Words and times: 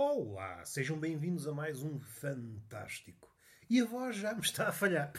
Olá, 0.00 0.64
sejam 0.64 0.96
bem-vindos 0.96 1.48
a 1.48 1.52
mais 1.52 1.82
um 1.82 1.98
Fantástico. 1.98 3.34
E 3.68 3.80
a 3.80 3.84
voz 3.84 4.14
já 4.14 4.32
me 4.32 4.42
está 4.42 4.68
a 4.68 4.72
falhar. 4.72 5.12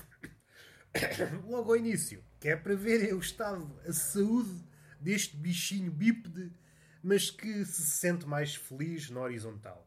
Logo 1.46 1.74
ao 1.74 1.76
início, 1.76 2.24
que 2.40 2.48
é 2.48 2.56
para 2.56 2.78
ver 2.78 3.14
o 3.14 3.20
estado, 3.20 3.78
a 3.86 3.92
saúde 3.92 4.64
deste 4.98 5.36
bichinho 5.36 5.92
bípede, 5.92 6.50
mas 7.04 7.30
que 7.30 7.66
se 7.66 8.00
sente 8.00 8.26
mais 8.26 8.56
feliz 8.56 9.10
na 9.10 9.20
horizontal. 9.20 9.86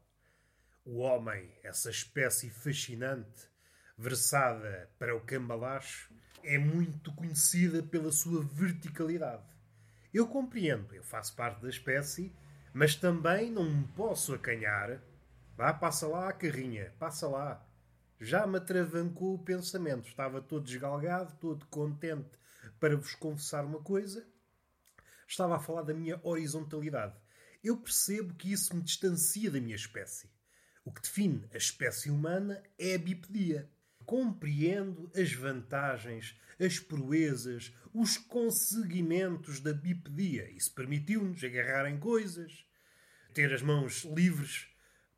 O 0.85 0.99
homem, 0.99 1.51
essa 1.63 1.89
espécie 1.89 2.51
fascinante, 2.51 3.49
versada 3.97 4.91
para 4.99 5.17
o 5.17 5.23
cambalacho, 5.23 6.13
é 6.45 6.59
muito 6.59 7.15
conhecida 7.15 7.83
pela 7.83 8.13
sua 8.13 8.45
verticalidade. 8.45 9.49
Eu 10.13 10.29
compreendo, 10.29 10.95
eu 10.95 11.03
faço 11.03 11.35
parte 11.35 11.63
da 11.63 11.71
espécie, 11.71 12.31
mas 12.73 12.97
também 12.97 13.51
não 13.51 13.65
me 13.65 13.87
posso 13.89 14.35
acanhar. 14.35 15.01
Vá, 15.57 15.73
passa 15.73 16.07
lá 16.07 16.29
a 16.29 16.33
carrinha, 16.33 16.93
passa 16.99 17.29
lá. 17.29 17.67
Já 18.19 18.47
me 18.47 18.59
atravancou 18.59 19.35
o 19.35 19.45
pensamento. 19.45 20.09
Estava 20.09 20.41
todo 20.41 20.65
desgalgado, 20.65 21.37
todo 21.41 21.67
contente 21.67 22.31
para 22.79 22.97
vos 22.97 23.15
confessar 23.15 23.65
uma 23.65 23.81
coisa. 23.81 24.27
Estava 25.27 25.57
a 25.57 25.61
falar 25.61 25.83
da 25.83 25.95
minha 25.95 26.21
horizontalidade. 26.23 27.15
Eu 27.63 27.77
percebo 27.77 28.35
que 28.35 28.53
isso 28.53 28.75
me 28.75 28.83
distancia 28.83 29.51
da 29.51 29.61
minha 29.61 29.77
espécie. 29.77 30.31
O 30.85 30.93
que 30.93 31.03
define 31.03 31.49
a 31.53 31.57
espécie 31.57 32.11
humana 32.11 32.63
é 32.79 32.95
a 32.95 32.99
bipedia. 32.99 33.71
Compreendo 34.05 35.11
as 35.15 35.33
vantagens, 35.33 36.39
as 36.59 36.79
proezas, 36.79 37.75
os 37.93 38.17
conseguimentos 38.17 39.61
da 39.61 39.73
bipedia. 39.73 40.51
Isso 40.51 40.75
permitiu-nos 40.75 41.43
agarrar 41.43 41.89
em 41.89 41.99
coisas, 41.99 42.65
ter 43.35 43.53
as 43.53 43.63
mãos 43.63 44.05
livres 44.05 44.69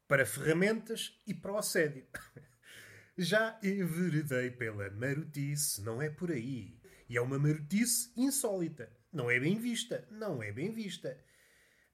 para 0.09 0.27
ferramentas 0.27 1.19
e 1.27 1.35
para 1.35 1.53
o 1.53 1.59
assédio. 1.59 2.07
Já 3.17 3.59
enveredei 3.63 4.51
pela 4.51 4.91
marotice, 4.91 5.83
não 5.83 6.03
é 6.03 6.11
por 6.11 6.33
aí. 6.33 6.77
E 7.09 7.17
é 7.17 7.21
uma 7.21 7.39
marotice 7.39 8.11
insólita. 8.17 8.91
Não 9.13 9.31
é 9.31 9.39
bem 9.39 9.57
vista, 9.59 10.07
não 10.11 10.43
é 10.43 10.51
bem 10.51 10.73
vista. 10.73 11.17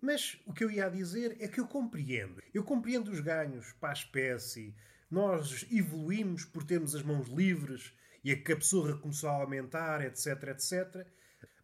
Mas 0.01 0.41
o 0.47 0.55
que 0.55 0.65
eu 0.65 0.71
ia 0.71 0.89
dizer 0.89 1.37
é 1.39 1.47
que 1.47 1.61
eu 1.61 1.67
compreendo. 1.67 2.43
Eu 2.55 2.65
compreendo 2.65 3.11
os 3.11 3.21
ganhos 3.21 3.73
para 3.75 3.91
a 3.91 3.93
espécie. 3.93 4.75
Nós 5.11 5.67
evoluímos 5.73 6.45
por 6.45 6.63
termos 6.63 6.95
as 6.95 7.03
mãos 7.03 7.29
livres 7.29 7.93
e 8.23 8.31
a 8.31 8.41
cabeçorra 8.41 8.97
começou 8.97 9.29
a 9.29 9.35
aumentar, 9.35 10.05
etc, 10.05 10.43
etc. 10.49 11.07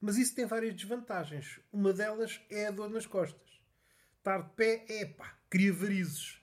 Mas 0.00 0.16
isso 0.16 0.34
tem 0.34 0.46
várias 0.46 0.74
desvantagens. 0.74 1.60
Uma 1.72 1.92
delas 1.92 2.40
é 2.50 2.66
a 2.66 2.70
dor 2.70 2.90
nas 2.90 3.06
costas. 3.06 3.60
Estar 4.18 4.42
de 4.42 4.50
pé 4.54 4.84
é, 4.88 5.04
pá, 5.04 5.38
cria 5.48 5.72
varizes. 5.72 6.40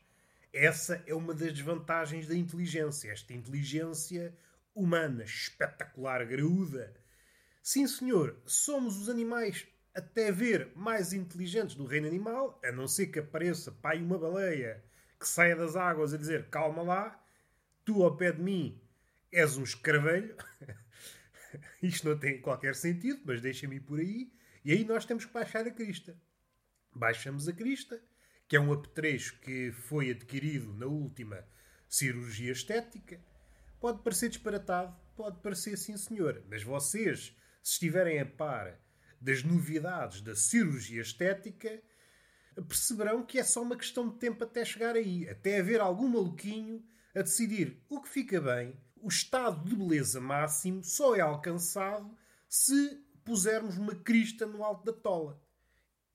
Essa 0.54 1.04
é 1.06 1.14
uma 1.14 1.34
das 1.34 1.52
desvantagens 1.52 2.28
da 2.28 2.36
inteligência. 2.36 3.12
Esta 3.12 3.34
inteligência 3.34 4.34
humana, 4.74 5.24
espetacular, 5.24 6.26
graúda. 6.26 6.94
Sim, 7.62 7.86
senhor, 7.88 8.40
somos 8.46 8.98
os 8.98 9.10
animais 9.10 9.68
até 9.94 10.32
ver 10.32 10.72
mais 10.76 11.14
inteligentes 11.14 11.76
do 11.76 11.86
reino 11.86 12.08
animal, 12.08 12.60
a 12.64 12.72
não 12.72 12.88
ser 12.88 13.08
que 13.08 13.20
apareça 13.20 13.72
pai 13.72 14.02
uma 14.02 14.18
baleia 14.18 14.84
que 15.24 15.30
saia 15.30 15.56
das 15.56 15.78
águas 15.78 16.14
a 16.14 16.18
dizer 16.18 16.50
calma 16.50 16.84
lá, 16.84 17.26
tu 17.86 18.04
ao 18.04 18.18
pé 18.18 18.34
de 18.34 18.42
mim 18.42 18.82
és 19.32 19.56
um 19.56 19.64
escravelho. 19.64 20.36
Isto 21.82 22.10
não 22.10 22.20
tem 22.20 22.42
qualquer 22.42 22.76
sentido, 22.76 23.22
mas 23.26 23.40
deixa-me 23.40 23.78
ir 23.78 23.80
por 23.80 24.00
aí. 24.00 24.34
E 24.66 24.74
aí 24.74 24.84
nós 24.84 25.06
temos 25.06 25.24
que 25.24 25.32
baixar 25.32 25.66
a 25.66 25.72
crista. 25.72 26.20
Baixamos 26.94 27.48
a 27.48 27.54
crista 27.54 28.02
que 28.50 28.58
é 28.58 28.60
um 28.60 28.74
apetrecho 28.74 29.40
que 29.40 29.72
foi 29.72 30.12
adquirido 30.12 30.74
na 30.74 30.88
última 30.88 31.48
cirurgia 31.88 32.52
estética. 32.52 33.18
Pode 33.80 34.04
parecer 34.04 34.28
disparatado, 34.28 34.94
pode 35.16 35.42
parecer 35.42 35.78
sim 35.78 35.96
senhor, 35.96 36.44
mas 36.50 36.64
vocês, 36.64 37.34
se 37.62 37.74
estiverem 37.74 38.20
a 38.20 38.26
par 38.26 38.78
das 39.22 39.42
novidades 39.42 40.20
da 40.20 40.36
cirurgia 40.36 41.02
estética, 41.02 41.82
perceberão 42.62 43.26
que 43.26 43.40
é 43.40 43.44
só 43.44 43.62
uma 43.62 43.78
questão 43.78 44.10
de 44.10 44.16
tempo 44.18 44.44
até 44.44 44.64
chegar 44.64 44.96
aí, 44.96 45.28
até 45.28 45.60
haver 45.60 45.82
algum 45.82 46.08
maluquinho 46.08 46.84
a 47.16 47.22
decidir 47.22 47.82
o 47.90 48.02
que 48.02 48.10
fica 48.10 48.42
bem, 48.42 48.78
o 49.02 49.08
estado 49.08 49.68
de 49.68 49.76
beleza 49.76 50.20
máximo 50.20 50.84
só 50.84 51.16
é 51.16 51.22
alcançado 51.22 52.16
se 52.48 53.04
pusermos 53.24 53.78
uma 53.78 53.96
crista 53.96 54.46
no 54.46 54.64
alto 54.64 54.86
da 54.86 54.94
tola. 54.94 55.42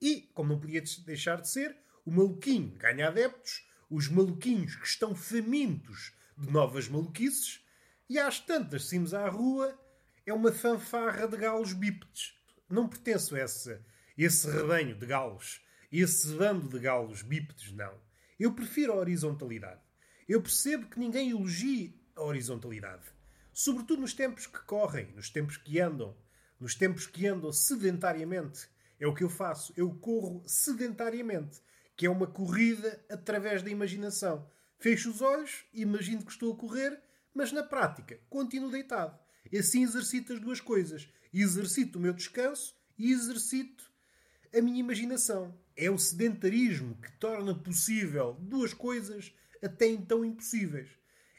E, 0.00 0.22
como 0.34 0.50
não 0.50 0.60
podia 0.60 0.82
deixar 1.04 1.40
de 1.40 1.48
ser, 1.48 1.76
o 2.04 2.10
maluquinho 2.10 2.70
ganha 2.76 3.08
adeptos, 3.08 3.66
os 3.90 4.08
maluquinhos 4.08 4.76
que 4.76 4.86
estão 4.86 5.14
famintos 5.14 6.14
de 6.36 6.50
novas 6.50 6.88
maluquices, 6.88 7.64
e 8.08 8.18
às 8.18 8.40
tantas 8.40 8.88
saímos 8.88 9.12
à 9.12 9.28
rua, 9.28 9.78
é 10.24 10.32
uma 10.32 10.52
fanfarra 10.52 11.26
de 11.26 11.36
galos 11.36 11.72
bípedes. 11.72 12.38
Não 12.68 12.88
pertenço 12.88 13.34
a 13.34 13.40
esse, 13.40 13.78
esse 14.16 14.50
rebanho 14.50 14.94
de 14.94 15.06
galos, 15.06 15.60
esse 15.90 16.28
bando 16.34 16.68
de 16.68 16.78
galos 16.78 17.22
bípedes, 17.22 17.72
não. 17.72 17.94
Eu 18.38 18.52
prefiro 18.52 18.92
a 18.92 18.96
horizontalidade. 18.96 19.80
Eu 20.28 20.42
percebo 20.42 20.86
que 20.86 20.98
ninguém 20.98 21.30
elogie 21.30 21.98
a 22.14 22.22
horizontalidade. 22.22 23.04
Sobretudo 23.52 24.02
nos 24.02 24.12
tempos 24.12 24.46
que 24.46 24.60
correm, 24.60 25.12
nos 25.14 25.30
tempos 25.30 25.56
que 25.56 25.80
andam, 25.80 26.16
nos 26.60 26.74
tempos 26.74 27.06
que 27.06 27.26
andam 27.26 27.52
sedentariamente. 27.52 28.68
É 29.00 29.06
o 29.06 29.14
que 29.14 29.24
eu 29.24 29.30
faço. 29.30 29.72
Eu 29.76 29.90
corro 29.94 30.42
sedentariamente 30.46 31.60
que 31.98 32.06
é 32.06 32.10
uma 32.10 32.28
corrida 32.28 33.04
através 33.10 33.60
da 33.60 33.70
imaginação. 33.70 34.48
Fecho 34.78 35.10
os 35.10 35.20
olhos, 35.20 35.64
imagino 35.74 36.24
que 36.24 36.30
estou 36.30 36.52
a 36.52 36.56
correr, 36.56 36.96
mas 37.34 37.50
na 37.50 37.64
prática 37.64 38.20
continuo 38.30 38.70
deitado. 38.70 39.18
E 39.50 39.58
assim 39.58 39.82
exercito 39.82 40.32
as 40.32 40.38
duas 40.38 40.60
coisas. 40.60 41.08
Exercito 41.34 41.98
o 41.98 42.00
meu 42.00 42.12
descanso 42.12 42.76
e 42.96 43.10
exercito 43.10 43.90
a 44.56 44.62
minha 44.62 44.78
imaginação. 44.78 45.58
É 45.80 45.88
o 45.88 45.96
sedentarismo 45.96 46.96
que 46.96 47.12
torna 47.12 47.54
possível 47.54 48.36
duas 48.40 48.74
coisas 48.74 49.32
até 49.62 49.86
então 49.86 50.24
impossíveis. 50.24 50.88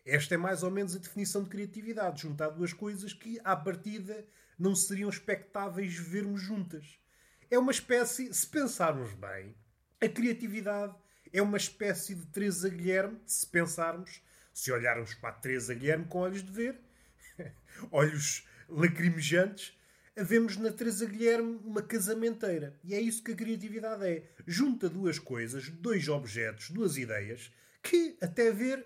Esta 0.06 0.36
é 0.36 0.38
mais 0.38 0.64
ou 0.64 0.72
menos 0.72 0.96
a 0.96 1.00
definição 1.00 1.44
de 1.44 1.50
criatividade, 1.50 2.22
juntar 2.22 2.48
duas 2.48 2.72
coisas 2.72 3.12
que, 3.12 3.38
à 3.44 3.54
partida, 3.54 4.26
não 4.58 4.74
seriam 4.74 5.10
expectáveis 5.10 5.94
vermos 5.96 6.42
juntas. 6.42 6.98
É 7.52 7.60
uma 7.60 7.74
espécie, 7.74 8.34
se 8.34 8.48
pensarmos 8.48 9.12
bem, 9.12 9.58
a 10.00 10.08
criatividade 10.08 10.96
é 11.34 11.42
uma 11.42 11.58
espécie 11.58 12.16
de 12.16 12.26
Teresa 12.28 12.70
Guilherme, 12.70 13.20
se 13.26 13.46
pensarmos, 13.46 14.22
se 14.54 14.72
olharmos 14.72 15.16
para 15.16 15.32
a 15.32 15.34
Teresa 15.34 15.74
Guilherme 15.74 16.06
com 16.06 16.20
olhos 16.20 16.44
de 16.44 16.52
ver, 16.54 16.80
olhos 17.92 18.48
lacrimejantes, 18.70 19.78
vemos 20.24 20.58
na 20.58 20.72
Teresa 20.72 21.06
Guilherme 21.06 21.60
uma 21.64 21.82
casamenteira. 21.82 22.80
E 22.84 22.94
é 22.94 23.02
isso 23.02 23.24
que 23.24 23.32
a 23.32 23.36
criatividade 23.36 24.06
é. 24.06 24.30
Junta 24.46 24.90
duas 24.90 25.20
coisas, 25.20 25.70
dois 25.70 26.08
objetos, 26.08 26.70
duas 26.70 26.98
ideias, 26.98 27.52
que, 27.82 28.18
até 28.22 28.52
ver, 28.52 28.86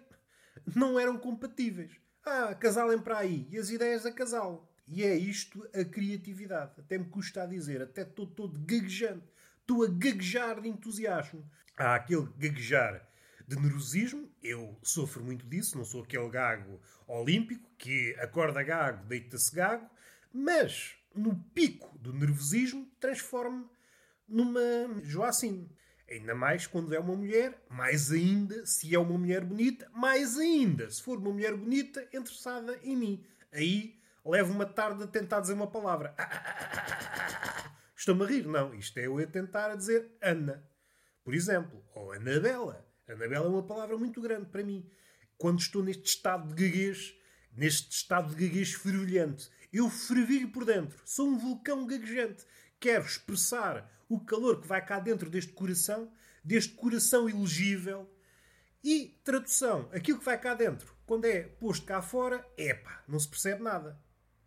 não 0.75 0.99
eram 0.99 1.17
compatíveis. 1.17 1.91
Ah, 2.25 2.55
casalem 2.55 2.99
para 2.99 3.19
aí. 3.19 3.47
E 3.51 3.57
as 3.57 3.69
ideias 3.69 4.05
a 4.05 4.11
casal. 4.11 4.71
E 4.87 5.03
é 5.03 5.15
isto 5.15 5.67
a 5.73 5.83
criatividade. 5.83 6.73
Até 6.77 6.97
me 6.97 7.05
custa 7.05 7.43
a 7.43 7.45
dizer. 7.45 7.81
Até 7.81 8.03
estou 8.03 8.27
todo 8.27 8.59
gaguejante. 8.59 9.27
Estou 9.59 9.83
a 9.83 9.87
gaguejar 9.87 10.61
de 10.61 10.69
entusiasmo. 10.69 11.49
Há 11.77 11.95
aquele 11.95 12.27
gaguejar 12.37 13.07
de 13.47 13.55
nervosismo, 13.57 14.29
eu 14.41 14.77
sofro 14.83 15.23
muito 15.23 15.45
disso, 15.45 15.77
não 15.77 15.85
sou 15.85 16.03
aquele 16.03 16.29
gago 16.29 16.79
olímpico 17.07 17.69
que 17.77 18.15
acorda 18.19 18.63
gago, 18.63 19.05
deita-se 19.05 19.53
gago, 19.53 19.89
mas 20.31 20.95
no 21.15 21.35
pico 21.53 21.97
do 21.99 22.13
nervosismo 22.13 22.85
transformo 22.99 23.69
numa 24.27 24.61
Joacine. 25.03 25.69
Ainda 26.09 26.35
mais 26.35 26.67
quando 26.67 26.93
é 26.93 26.99
uma 26.99 27.15
mulher, 27.15 27.63
mais 27.69 28.11
ainda 28.11 28.65
se 28.65 28.93
é 28.93 28.99
uma 28.99 29.17
mulher 29.17 29.43
bonita, 29.43 29.89
mais 29.93 30.37
ainda 30.37 30.89
se 30.89 31.01
for 31.01 31.17
uma 31.17 31.31
mulher 31.31 31.55
bonita 31.55 32.07
interessada 32.13 32.77
em 32.83 32.95
mim. 32.95 33.25
Aí 33.51 33.99
levo 34.25 34.53
uma 34.53 34.65
tarde 34.65 35.03
a 35.03 35.07
tentar 35.07 35.39
dizer 35.39 35.53
uma 35.53 35.67
palavra. 35.67 36.15
Estou-me 37.95 38.23
a 38.23 38.27
rir. 38.27 38.45
Não, 38.45 38.73
isto 38.73 38.97
é 38.97 39.07
eu 39.07 39.17
a 39.17 39.25
tentar 39.25 39.75
dizer 39.75 40.11
Ana. 40.21 40.63
Por 41.23 41.33
exemplo, 41.33 41.83
ou 41.95 42.11
Anabela. 42.11 42.85
Anabela 43.07 43.45
é 43.45 43.49
uma 43.49 43.65
palavra 43.65 43.97
muito 43.97 44.21
grande 44.21 44.47
para 44.47 44.63
mim. 44.63 44.89
Quando 45.37 45.59
estou 45.59 45.81
neste 45.81 46.07
estado 46.09 46.53
de 46.53 46.63
gaguez, 46.63 47.15
neste 47.55 47.91
estado 47.91 48.35
de 48.35 48.45
gaguez 48.45 48.73
fervilhante, 48.73 49.49
eu 49.73 49.89
fervilho 49.89 50.49
por 50.49 50.63
dentro. 50.63 51.01
Sou 51.03 51.27
um 51.27 51.37
vulcão 51.37 51.87
gaguejante. 51.87 52.45
Quero 52.79 53.05
expressar 53.05 53.91
o 54.07 54.19
calor 54.19 54.61
que 54.61 54.67
vai 54.67 54.85
cá 54.85 54.99
dentro 54.99 55.29
deste 55.29 55.51
coração, 55.51 56.11
deste 56.43 56.73
coração 56.75 57.27
elegível. 57.27 58.07
E 58.83 59.19
tradução, 59.23 59.89
aquilo 59.91 60.19
que 60.19 60.25
vai 60.25 60.39
cá 60.39 60.53
dentro, 60.53 60.93
quando 61.05 61.25
é 61.25 61.43
posto 61.43 61.85
cá 61.85 62.01
fora, 62.01 62.45
epá, 62.57 63.01
não 63.07 63.17
se 63.17 63.27
percebe 63.27 63.63
nada. 63.63 63.97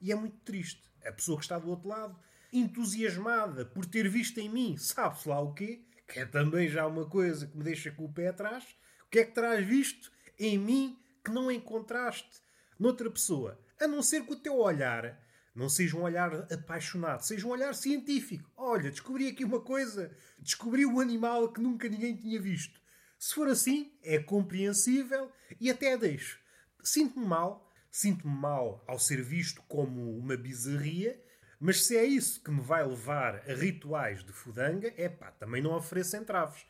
E 0.00 0.12
é 0.12 0.14
muito 0.14 0.36
triste. 0.44 0.82
A 1.04 1.10
pessoa 1.10 1.38
que 1.38 1.44
está 1.44 1.58
do 1.58 1.68
outro 1.68 1.88
lado 1.88 2.16
entusiasmada 2.52 3.64
por 3.64 3.84
ter 3.84 4.08
visto 4.08 4.38
em 4.38 4.48
mim, 4.48 4.76
sabe-se 4.76 5.28
lá 5.28 5.40
o 5.40 5.52
quê, 5.52 5.84
que 6.06 6.20
é 6.20 6.26
também 6.26 6.68
já 6.68 6.86
uma 6.86 7.06
coisa 7.06 7.46
que 7.46 7.56
me 7.56 7.64
deixa 7.64 7.90
com 7.90 8.04
o 8.04 8.12
pé 8.12 8.28
atrás. 8.28 8.64
O 9.06 9.10
que 9.10 9.18
é 9.18 9.24
que 9.24 9.32
terás 9.32 9.64
visto 9.66 10.12
em 10.38 10.58
mim 10.58 10.98
que 11.24 11.30
não 11.30 11.50
encontraste 11.50 12.40
noutra 12.78 13.10
pessoa? 13.10 13.58
A 13.80 13.86
não 13.86 14.02
ser 14.02 14.24
que 14.24 14.32
o 14.32 14.36
teu 14.36 14.58
olhar 14.58 15.20
não 15.54 15.68
seja 15.68 15.96
um 15.96 16.02
olhar 16.02 16.46
apaixonado, 16.52 17.22
seja 17.22 17.46
um 17.46 17.50
olhar 17.50 17.74
científico. 17.74 18.50
Olha, 18.56 18.90
descobri 18.90 19.28
aqui 19.28 19.44
uma 19.44 19.60
coisa, 19.60 20.14
descobri 20.38 20.84
um 20.84 21.00
animal 21.00 21.52
que 21.52 21.60
nunca 21.60 21.88
ninguém 21.88 22.14
tinha 22.14 22.40
visto. 22.40 22.80
Se 23.18 23.34
for 23.34 23.48
assim, 23.48 23.92
é 24.02 24.18
compreensível 24.18 25.32
e 25.58 25.70
até 25.70 25.96
deixo. 25.96 26.38
Sinto-me 26.82 27.26
mal, 27.26 27.72
sinto-me 27.90 28.34
mal 28.34 28.84
ao 28.86 28.98
ser 28.98 29.22
visto 29.22 29.62
como 29.62 30.16
uma 30.18 30.36
bizarria, 30.36 31.18
mas 31.58 31.86
se 31.86 31.96
é 31.96 32.04
isso 32.04 32.42
que 32.42 32.50
me 32.50 32.60
vai 32.60 32.86
levar 32.86 33.42
a 33.48 33.54
rituais 33.54 34.22
de 34.22 34.32
fudanga, 34.32 34.92
é 34.96 35.08
pá, 35.08 35.30
também 35.32 35.62
não 35.62 35.74
ofereço 35.74 36.16
entraves. 36.16 36.66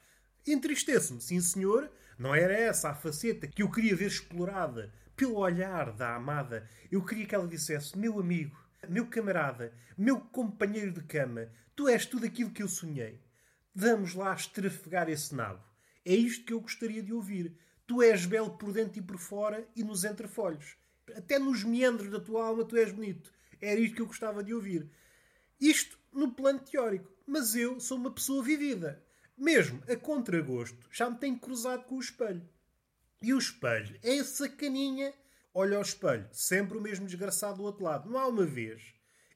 Entristeço-me, 0.47 1.21
sim 1.21 1.41
senhor, 1.41 1.91
não 2.17 2.33
era 2.33 2.55
essa 2.55 2.91
a 2.91 2.95
faceta 2.95 3.49
que 3.49 3.63
eu 3.63 3.71
queria 3.71 3.97
ver 3.97 4.07
explorada 4.07 4.93
pelo 5.17 5.37
olhar 5.37 5.93
da 5.93 6.15
amada. 6.15 6.69
Eu 6.91 7.05
queria 7.05 7.27
que 7.27 7.35
ela 7.35 7.49
dissesse: 7.49 7.99
Meu 7.99 8.21
amigo, 8.21 8.57
meu 8.89 9.07
camarada, 9.07 9.73
meu 9.97 10.21
companheiro 10.21 10.93
de 10.93 11.03
cama, 11.03 11.49
tu 11.75 11.89
és 11.89 12.05
tudo 12.05 12.27
aquilo 12.27 12.51
que 12.51 12.63
eu 12.63 12.69
sonhei. 12.69 13.21
Vamos 13.75 14.15
lá 14.15 14.35
estrafegar 14.35 15.09
esse 15.09 15.35
nabo. 15.35 15.65
É 16.05 16.15
isto 16.15 16.45
que 16.45 16.53
eu 16.53 16.61
gostaria 16.61 17.03
de 17.03 17.13
ouvir. 17.13 17.57
Tu 17.87 18.03
és 18.03 18.27
belo 18.27 18.51
por 18.59 18.73
dentro 18.73 18.99
e 18.99 19.03
por 19.03 19.19
fora 19.19 19.67
e 19.75 19.83
nos 19.83 20.05
entrefolhos. 20.05 20.77
Até 21.15 21.39
nos 21.39 21.65
meandros 21.65 22.11
da 22.11 22.21
tua 22.21 22.47
alma 22.47 22.65
tu 22.65 22.77
és 22.77 22.93
bonito. 22.93 23.33
Era 23.61 23.81
isto 23.81 23.97
que 23.97 24.03
eu 24.03 24.07
gostava 24.07 24.43
de 24.43 24.53
ouvir. 24.53 24.91
Isto 25.61 25.99
no 26.13 26.33
plano 26.33 26.61
teórico. 26.61 27.11
Mas 27.27 27.55
eu 27.55 27.81
sou 27.81 27.97
uma 27.97 28.11
pessoa 28.11 28.43
vivida. 28.43 29.03
Mesmo 29.37 29.83
a 29.89 29.97
contragosto, 29.97 30.89
já 30.91 31.11
me 31.11 31.19
tenho 31.19 31.39
cruzado 31.39 31.85
com 31.85 31.97
o 31.97 32.01
espelho. 32.01 32.49
E 33.23 33.33
o 33.33 33.39
espelho 33.39 33.99
é 34.03 34.19
essa 34.19 34.49
caninha 34.49 35.13
olha 35.57 35.79
ao 35.79 35.83
espelho, 35.83 36.29
sempre 36.33 36.77
o 36.77 36.83
mesmo 36.83 37.07
desgraçado 37.07 37.57
do 37.57 37.63
outro 37.63 37.83
lado. 37.83 38.11
Não 38.11 38.19
há 38.19 38.27
uma 38.29 38.45
vez 38.45 38.83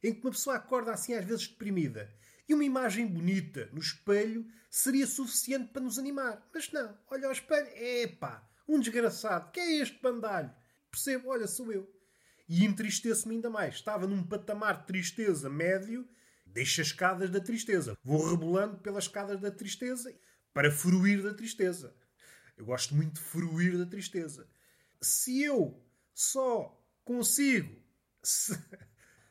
em 0.02 0.12
que 0.12 0.20
uma 0.20 0.30
pessoa 0.30 0.56
acorda 0.56 0.92
assim 0.92 1.14
às 1.14 1.24
vezes 1.24 1.48
deprimida 1.48 2.14
e 2.46 2.52
uma 2.52 2.62
imagem 2.64 3.06
bonita 3.06 3.70
no 3.72 3.78
espelho 3.78 4.46
seria 4.70 5.06
suficiente 5.06 5.68
para 5.72 5.80
nos 5.80 5.98
animar. 5.98 6.46
Mas 6.52 6.70
não, 6.70 6.94
olha 7.10 7.26
ao 7.26 7.32
espelho, 7.32 7.68
epá, 7.74 8.46
um 8.68 8.78
desgraçado, 8.78 9.50
que 9.50 9.60
é 9.60 9.80
este 9.80 9.98
bandalho? 10.02 10.52
Percebo, 10.90 11.30
olha, 11.30 11.46
sou 11.46 11.72
eu. 11.72 11.90
E 12.46 12.66
entristeço-me 12.66 13.36
ainda 13.36 13.48
mais. 13.48 13.76
Estava 13.76 14.06
num 14.06 14.22
patamar 14.22 14.80
de 14.80 14.88
tristeza 14.88 15.48
médio, 15.48 16.06
deixo 16.44 16.82
as 16.82 16.88
escadas 16.88 17.30
da 17.30 17.40
tristeza. 17.40 17.96
Vou 18.04 18.28
rebolando 18.28 18.76
pelas 18.78 19.04
escadas 19.04 19.40
da 19.40 19.50
tristeza 19.50 20.14
para 20.52 20.70
fruir 20.70 21.22
da 21.22 21.32
tristeza. 21.32 21.96
Eu 22.60 22.66
gosto 22.66 22.94
muito 22.94 23.14
de 23.14 23.20
fruir 23.20 23.78
da 23.78 23.86
tristeza. 23.86 24.46
Se 25.00 25.42
eu 25.42 25.82
só 26.12 26.78
consigo, 27.02 27.74
se, 28.22 28.54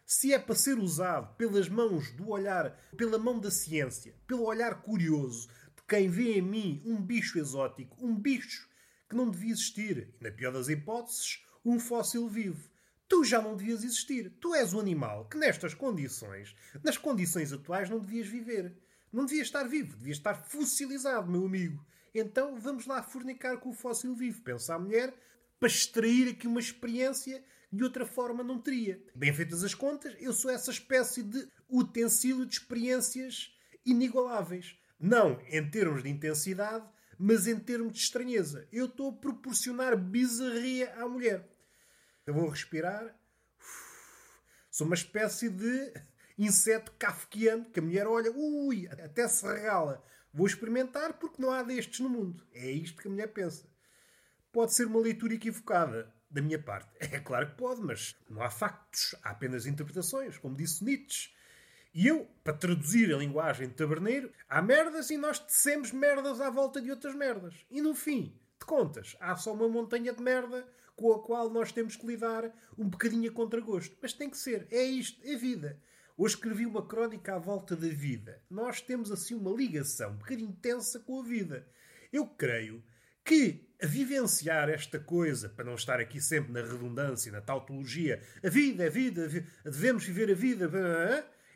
se 0.03 0.33
é 0.33 0.39
para 0.39 0.55
ser 0.55 0.79
usado 0.79 1.35
pelas 1.35 1.69
mãos 1.69 2.11
do 2.13 2.29
olhar, 2.29 2.71
pela 2.97 3.19
mão 3.19 3.39
da 3.39 3.51
ciência, 3.51 4.15
pelo 4.25 4.45
olhar 4.45 4.81
curioso 4.81 5.47
de 5.75 5.83
quem 5.87 6.09
vê 6.09 6.39
em 6.39 6.41
mim 6.41 6.81
um 6.83 6.99
bicho 6.99 7.37
exótico, 7.37 8.03
um 8.03 8.19
bicho 8.19 8.67
que 9.07 9.15
não 9.15 9.29
devia 9.29 9.51
existir, 9.51 10.11
e 10.19 10.23
na 10.23 10.31
pior 10.31 10.51
das 10.51 10.67
hipóteses, 10.67 11.43
um 11.63 11.79
fóssil 11.79 12.27
vivo. 12.27 12.67
Tu 13.07 13.23
já 13.23 13.39
não 13.39 13.55
devias 13.55 13.83
existir. 13.83 14.31
Tu 14.41 14.55
és 14.55 14.73
um 14.73 14.79
animal 14.79 15.29
que, 15.29 15.37
nestas 15.37 15.75
condições, 15.75 16.55
nas 16.83 16.97
condições 16.97 17.53
atuais, 17.53 17.91
não 17.91 17.99
devias 17.99 18.27
viver. 18.27 18.75
Não 19.13 19.25
devias 19.25 19.45
estar 19.45 19.65
vivo, 19.65 19.95
devias 19.97 20.17
estar 20.17 20.33
fossilizado, 20.33 21.29
meu 21.29 21.45
amigo. 21.45 21.85
Então 22.13 22.59
vamos 22.59 22.85
lá 22.85 23.01
fornicar 23.03 23.57
com 23.57 23.69
o 23.69 23.73
fóssil 23.73 24.15
vivo. 24.15 24.41
Pensa 24.41 24.75
a 24.75 24.79
mulher, 24.79 25.13
para 25.59 25.67
extrair 25.67 26.29
aqui 26.29 26.47
uma 26.47 26.59
experiência 26.59 27.43
que 27.69 27.75
de 27.75 27.83
outra 27.83 28.05
forma 28.05 28.43
não 28.43 28.59
teria. 28.59 29.01
Bem 29.13 29.33
feitas 29.33 29.63
as 29.63 29.75
contas, 29.75 30.15
eu 30.19 30.33
sou 30.33 30.49
essa 30.49 30.71
espécie 30.71 31.21
de 31.21 31.47
utensílio 31.69 32.45
de 32.45 32.53
experiências 32.53 33.53
inigualáveis. 33.85 34.75
Não 34.99 35.39
em 35.47 35.69
termos 35.69 36.03
de 36.03 36.09
intensidade, 36.09 36.85
mas 37.17 37.47
em 37.47 37.59
termos 37.59 37.93
de 37.93 37.99
estranheza. 37.99 38.67
Eu 38.71 38.85
estou 38.85 39.11
a 39.11 39.13
proporcionar 39.13 39.97
bizarria 39.97 40.93
à 40.95 41.07
mulher. 41.07 41.47
Eu 42.25 42.33
vou 42.33 42.49
respirar. 42.49 43.15
Sou 44.71 44.87
uma 44.87 44.95
espécie 44.95 45.49
de 45.49 45.93
inseto 46.37 46.91
kafkiano 46.97 47.65
que 47.65 47.79
a 47.79 47.83
mulher 47.83 48.07
olha, 48.07 48.31
ui, 48.31 48.87
até 48.87 49.27
se 49.27 49.45
regala. 49.45 50.03
Vou 50.33 50.45
experimentar 50.45 51.13
porque 51.13 51.41
não 51.41 51.51
há 51.51 51.63
destes 51.63 51.99
no 51.99 52.09
mundo. 52.09 52.45
É 52.53 52.69
isto 52.69 53.01
que 53.01 53.07
a 53.07 53.11
mulher 53.11 53.27
pensa. 53.27 53.67
Pode 54.51 54.73
ser 54.73 54.85
uma 54.85 54.99
leitura 54.99 55.33
equivocada 55.33 56.13
da 56.29 56.41
minha 56.41 56.61
parte. 56.61 56.89
É 57.11 57.19
claro 57.19 57.47
que 57.47 57.55
pode, 57.55 57.81
mas 57.81 58.15
não 58.29 58.41
há 58.41 58.49
factos, 58.49 59.15
há 59.23 59.31
apenas 59.31 59.65
interpretações, 59.65 60.37
como 60.37 60.55
disse 60.55 60.83
Nietzsche. 60.83 61.29
E 61.93 62.07
eu, 62.07 62.29
para 62.43 62.53
traduzir 62.53 63.13
a 63.13 63.17
linguagem 63.17 63.67
de 63.67 63.73
taberneiro, 63.73 64.31
há 64.47 64.61
merdas 64.61 65.09
e 65.09 65.17
nós 65.17 65.39
tecemos 65.39 65.91
merdas 65.91 66.39
à 66.39 66.49
volta 66.49 66.79
de 66.79 66.91
outras 66.91 67.15
merdas. 67.15 67.65
E 67.69 67.81
no 67.81 67.95
fim, 67.95 68.39
de 68.59 68.65
contas, 68.65 69.17
há 69.19 69.35
só 69.35 69.53
uma 69.53 69.67
montanha 69.67 70.13
de 70.13 70.21
merda 70.21 70.67
com 70.95 71.13
a 71.13 71.23
qual 71.23 71.49
nós 71.49 71.71
temos 71.71 71.95
que 71.95 72.05
lidar 72.05 72.53
um 72.77 72.87
bocadinho 72.87 73.31
a 73.31 73.33
contragosto. 73.33 73.97
Mas 74.01 74.13
tem 74.13 74.29
que 74.29 74.37
ser, 74.37 74.67
é 74.69 74.83
isto, 74.83 75.19
é 75.25 75.35
vida. 75.35 75.81
Hoje 76.21 76.35
escrevi 76.35 76.65
uma 76.65 76.85
crónica 76.85 77.35
à 77.35 77.39
volta 77.39 77.77
da 77.77 77.87
vida. 77.87 78.43
Nós 78.49 78.81
temos 78.81 79.09
assim 79.09 79.35
uma 79.35 79.55
ligação 79.55 80.11
um 80.11 80.17
bocadinho 80.17 80.49
intensa 80.49 80.99
com 80.99 81.21
a 81.21 81.23
vida. 81.23 81.65
Eu 82.11 82.27
creio 82.27 82.83
que 83.23 83.73
a 83.81 83.85
vivenciar 83.85 84.67
esta 84.67 84.99
coisa, 84.99 85.47
para 85.47 85.63
não 85.63 85.75
estar 85.75 85.97
aqui 85.97 86.19
sempre 86.19 86.51
na 86.51 86.61
redundância, 86.61 87.31
na 87.31 87.39
tautologia, 87.39 88.21
a 88.43 88.49
vida, 88.49 88.85
a 88.85 88.89
vida, 88.89 89.29
devemos 89.63 90.03
viver 90.03 90.29
a 90.29 90.33
vida, 90.33 90.69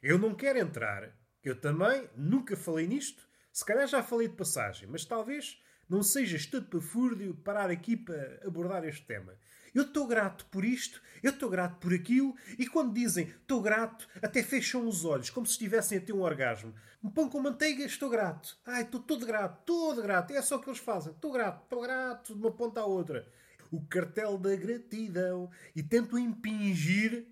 eu 0.01 0.17
não 0.17 0.33
quero 0.33 0.59
entrar. 0.59 1.13
Eu 1.43 1.59
também 1.59 2.09
nunca 2.15 2.55
falei 2.55 2.87
nisto, 2.87 3.27
se 3.51 3.65
calhar 3.65 3.85
já 3.85 4.01
falei 4.01 4.29
de 4.29 4.37
passagem, 4.37 4.87
mas 4.87 5.03
talvez 5.03 5.61
não 5.89 6.03
seja 6.03 6.37
estapafúrdio 6.37 7.35
parar 7.35 7.69
aqui 7.69 7.95
para 7.95 8.41
abordar 8.45 8.83
este 8.85 9.05
tema. 9.05 9.33
Eu 9.73 9.83
estou 9.83 10.05
grato 10.05 10.45
por 10.51 10.63
isto, 10.63 11.01
eu 11.23 11.31
estou 11.31 11.49
grato 11.49 11.79
por 11.79 11.93
aquilo, 11.93 12.35
e 12.59 12.67
quando 12.67 12.93
dizem 12.93 13.25
estou 13.25 13.59
grato, 13.59 14.07
até 14.21 14.43
fecham 14.43 14.87
os 14.87 15.03
olhos, 15.03 15.31
como 15.31 15.47
se 15.47 15.53
estivessem 15.53 15.97
a 15.97 16.01
ter 16.01 16.13
um 16.13 16.21
orgasmo. 16.21 16.73
Um 17.03 17.09
pão 17.09 17.27
com 17.27 17.41
manteiga, 17.41 17.83
estou 17.83 18.09
grato. 18.09 18.57
Ai, 18.65 18.83
estou 18.83 19.01
todo 19.01 19.25
grato, 19.25 19.63
todo 19.65 20.01
grato. 20.01 20.31
É 20.31 20.41
só 20.41 20.55
o 20.55 20.61
que 20.61 20.69
eles 20.69 20.79
fazem. 20.79 21.11
Estou 21.11 21.33
grato, 21.33 21.63
estou 21.63 21.81
grato, 21.81 22.33
de 22.33 22.39
uma 22.39 22.51
ponta 22.51 22.79
à 22.79 22.85
outra. 22.85 23.27
O 23.71 23.81
cartel 23.85 24.37
da 24.37 24.55
gratidão. 24.55 25.51
E 25.75 25.83
tento 25.83 26.17
impingir 26.17 27.27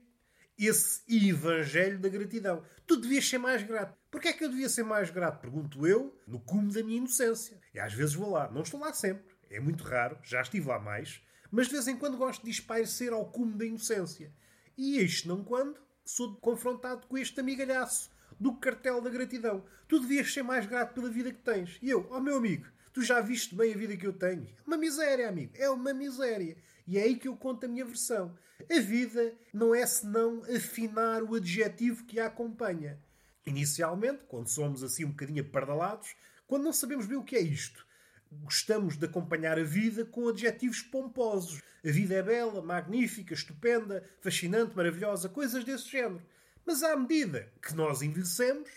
esse 0.57 1.01
evangelho 1.07 1.99
da 1.99 2.09
gratidão. 2.09 2.63
Tu 2.85 2.97
devias 2.97 3.29
ser 3.29 3.37
mais 3.37 3.63
grato. 3.63 3.97
Porquê 4.11 4.27
é 4.27 4.33
que 4.33 4.43
eu 4.43 4.49
devia 4.49 4.69
ser 4.69 4.83
mais 4.83 5.09
grato? 5.09 5.39
Pergunto 5.39 5.87
eu, 5.87 6.15
no 6.27 6.39
cume 6.39 6.71
da 6.71 6.83
minha 6.83 6.97
inocência. 6.97 7.59
E 7.73 7.79
às 7.79 7.93
vezes 7.93 8.13
vou 8.13 8.29
lá. 8.29 8.51
Não 8.51 8.61
estou 8.61 8.79
lá 8.79 8.93
sempre. 8.93 9.33
É 9.49 9.59
muito 9.59 9.83
raro. 9.83 10.19
Já 10.21 10.41
estive 10.41 10.67
lá 10.67 10.77
mais 10.77 11.21
mas 11.51 11.67
de 11.67 11.73
vez 11.73 11.87
em 11.89 11.97
quando 11.97 12.17
gosto 12.17 12.43
de 12.43 12.49
espairecer 12.49 13.11
ao 13.11 13.25
cume 13.25 13.57
da 13.57 13.65
inocência. 13.65 14.31
E 14.77 14.97
este 14.97 15.27
não 15.27 15.43
quando 15.43 15.77
sou 16.05 16.35
confrontado 16.37 17.05
com 17.07 17.17
este 17.17 17.41
amigalhaço 17.41 18.09
do 18.39 18.55
cartel 18.55 19.01
da 19.01 19.09
gratidão. 19.09 19.63
Tu 19.87 19.99
devias 19.99 20.33
ser 20.33 20.43
mais 20.43 20.65
grato 20.65 20.93
pela 20.93 21.09
vida 21.09 21.31
que 21.31 21.43
tens. 21.43 21.77
E 21.81 21.89
eu, 21.89 22.07
ó 22.09 22.17
oh 22.17 22.21
meu 22.21 22.37
amigo, 22.37 22.65
tu 22.93 23.01
já 23.01 23.19
viste 23.19 23.53
bem 23.53 23.73
a 23.73 23.77
vida 23.77 23.97
que 23.97 24.07
eu 24.07 24.13
tenho. 24.13 24.47
É 24.47 24.63
uma 24.65 24.77
miséria, 24.77 25.27
amigo. 25.27 25.51
É 25.55 25.69
uma 25.69 25.93
miséria. 25.93 26.55
E 26.87 26.97
é 26.97 27.03
aí 27.03 27.17
que 27.17 27.27
eu 27.27 27.35
conto 27.35 27.65
a 27.65 27.69
minha 27.69 27.85
versão. 27.85 28.33
A 28.69 28.79
vida 28.79 29.33
não 29.53 29.75
é 29.75 29.85
senão 29.85 30.43
afinar 30.43 31.21
o 31.21 31.35
adjetivo 31.35 32.05
que 32.05 32.19
a 32.19 32.27
acompanha. 32.27 32.97
Inicialmente, 33.45 34.23
quando 34.27 34.47
somos 34.47 34.83
assim 34.83 35.05
um 35.05 35.09
bocadinho 35.09 35.41
apardalados, 35.43 36.15
quando 36.47 36.63
não 36.63 36.73
sabemos 36.73 37.05
bem 37.05 37.17
o 37.17 37.23
que 37.23 37.35
é 37.35 37.41
isto, 37.41 37.85
gostamos 38.31 38.97
de 38.97 39.05
acompanhar 39.05 39.57
a 39.57 39.63
vida 39.63 40.05
com 40.05 40.27
adjetivos 40.27 40.81
pomposos. 40.81 41.61
A 41.83 41.89
vida 41.89 42.15
é 42.15 42.21
bela, 42.21 42.61
magnífica, 42.61 43.33
estupenda, 43.33 44.07
fascinante, 44.21 44.75
maravilhosa, 44.75 45.27
coisas 45.27 45.63
desse 45.63 45.89
género. 45.89 46.21
Mas 46.65 46.83
à 46.83 46.95
medida 46.95 47.51
que 47.61 47.73
nós 47.73 48.01
envelhecemos, 48.01 48.69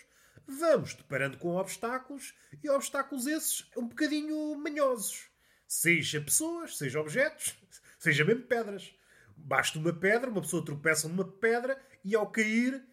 vamos 0.47 0.93
deparando 0.93 1.37
com 1.37 1.55
obstáculos 1.55 2.33
e 2.63 2.69
obstáculos 2.69 3.27
esses 3.27 3.69
um 3.77 3.87
bocadinho 3.87 4.55
manhosos. 4.55 5.29
Seja 5.67 6.21
pessoas, 6.21 6.77
seja 6.77 6.99
objetos, 6.99 7.55
seja 7.99 8.25
mesmo 8.25 8.43
pedras. 8.43 8.93
Basta 9.37 9.77
uma 9.77 9.93
pedra, 9.93 10.29
uma 10.29 10.41
pessoa 10.41 10.65
tropeça 10.65 11.07
numa 11.07 11.25
pedra 11.25 11.79
e 12.03 12.15
ao 12.15 12.29
cair 12.29 12.83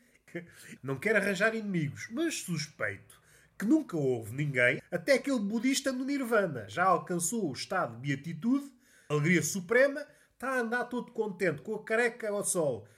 não 0.82 0.98
quer 0.98 1.16
arranjar 1.16 1.54
inimigos, 1.54 2.08
mas 2.10 2.40
suspeito 2.42 3.22
que 3.62 3.64
nunca 3.64 3.96
houve 3.96 4.34
ninguém, 4.34 4.82
até 4.90 5.14
aquele 5.14 5.38
budista 5.38 5.92
no 5.92 6.04
Nirvana, 6.04 6.68
já 6.68 6.84
alcançou 6.84 7.48
o 7.48 7.52
estado 7.52 7.94
de 7.94 8.00
beatitude, 8.00 8.72
alegria 9.08 9.40
suprema, 9.40 10.04
está 10.32 10.50
a 10.50 10.60
andar 10.60 10.84
todo 10.86 11.12
contente, 11.12 11.62
com 11.62 11.76
a 11.76 11.84
careca 11.84 12.28
ao 12.28 12.44
sol. 12.44 12.88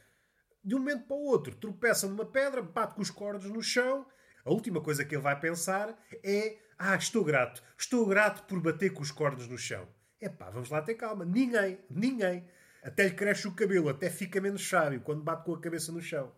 De 0.64 0.74
um 0.74 0.78
momento 0.78 1.06
para 1.06 1.16
o 1.16 1.24
outro, 1.24 1.54
tropeça 1.54 2.08
numa 2.08 2.24
pedra, 2.24 2.62
bate 2.62 2.94
com 2.94 3.02
os 3.02 3.10
cordos 3.10 3.50
no 3.50 3.62
chão. 3.62 4.06
A 4.42 4.50
última 4.50 4.80
coisa 4.80 5.04
que 5.04 5.14
ele 5.14 5.22
vai 5.22 5.38
pensar 5.38 5.94
é: 6.22 6.56
Ah, 6.78 6.96
estou 6.96 7.22
grato. 7.22 7.62
Estou 7.76 8.06
grato 8.06 8.44
por 8.44 8.58
bater 8.60 8.90
com 8.90 9.02
os 9.02 9.10
cornos 9.10 9.46
no 9.46 9.58
chão. 9.58 9.86
Epá, 10.18 10.48
vamos 10.48 10.70
lá 10.70 10.80
ter 10.80 10.94
calma. 10.94 11.26
Ninguém, 11.26 11.78
ninguém. 11.90 12.48
Até 12.82 13.04
lhe 13.04 13.14
cresce 13.14 13.46
o 13.46 13.52
cabelo, 13.52 13.90
até 13.90 14.08
fica 14.08 14.40
menos 14.40 14.66
sábio 14.66 15.02
quando 15.02 15.22
bate 15.22 15.44
com 15.44 15.54
a 15.54 15.60
cabeça 15.60 15.92
no 15.92 16.00
chão. 16.00 16.32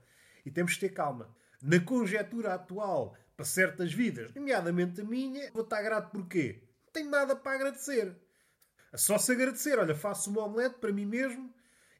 E 0.46 0.50
temos 0.50 0.72
de 0.74 0.80
ter 0.80 0.90
calma. 0.90 1.36
Na 1.60 1.80
conjetura 1.80 2.54
atual, 2.54 3.14
para 3.36 3.44
certas 3.44 3.92
vidas, 3.92 4.32
nomeadamente 4.32 5.02
a 5.02 5.04
minha, 5.04 5.50
vou 5.52 5.64
estar 5.64 5.82
grato 5.82 6.10
porquê? 6.10 6.62
Não 6.86 6.92
tenho 6.92 7.10
nada 7.10 7.36
para 7.36 7.56
agradecer. 7.56 8.16
É 8.92 8.96
só 8.96 9.18
se 9.18 9.32
agradecer. 9.32 9.78
Olha, 9.78 9.94
faço 9.94 10.30
uma 10.30 10.44
omelete 10.44 10.78
para 10.78 10.92
mim 10.92 11.04
mesmo 11.04 11.52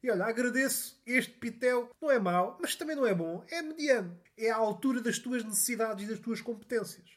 e 0.03 0.11
olha, 0.11 0.25
agradeço 0.25 1.03
este 1.05 1.33
pitel. 1.33 1.91
Não 2.01 2.11
é 2.11 2.19
mau, 2.19 2.57
mas 2.61 2.77
também 2.77 2.95
não 2.95 3.07
é 3.07 3.13
bom. 3.13 3.45
É 3.51 3.61
mediano. 3.61 4.19
É 4.37 4.51
à 4.51 4.57
altura 4.57 5.01
das 5.01 5.19
tuas 5.19 5.43
necessidades 5.43 6.05
e 6.05 6.09
das 6.09 6.21
tuas 6.21 6.41
competências. 6.41 7.09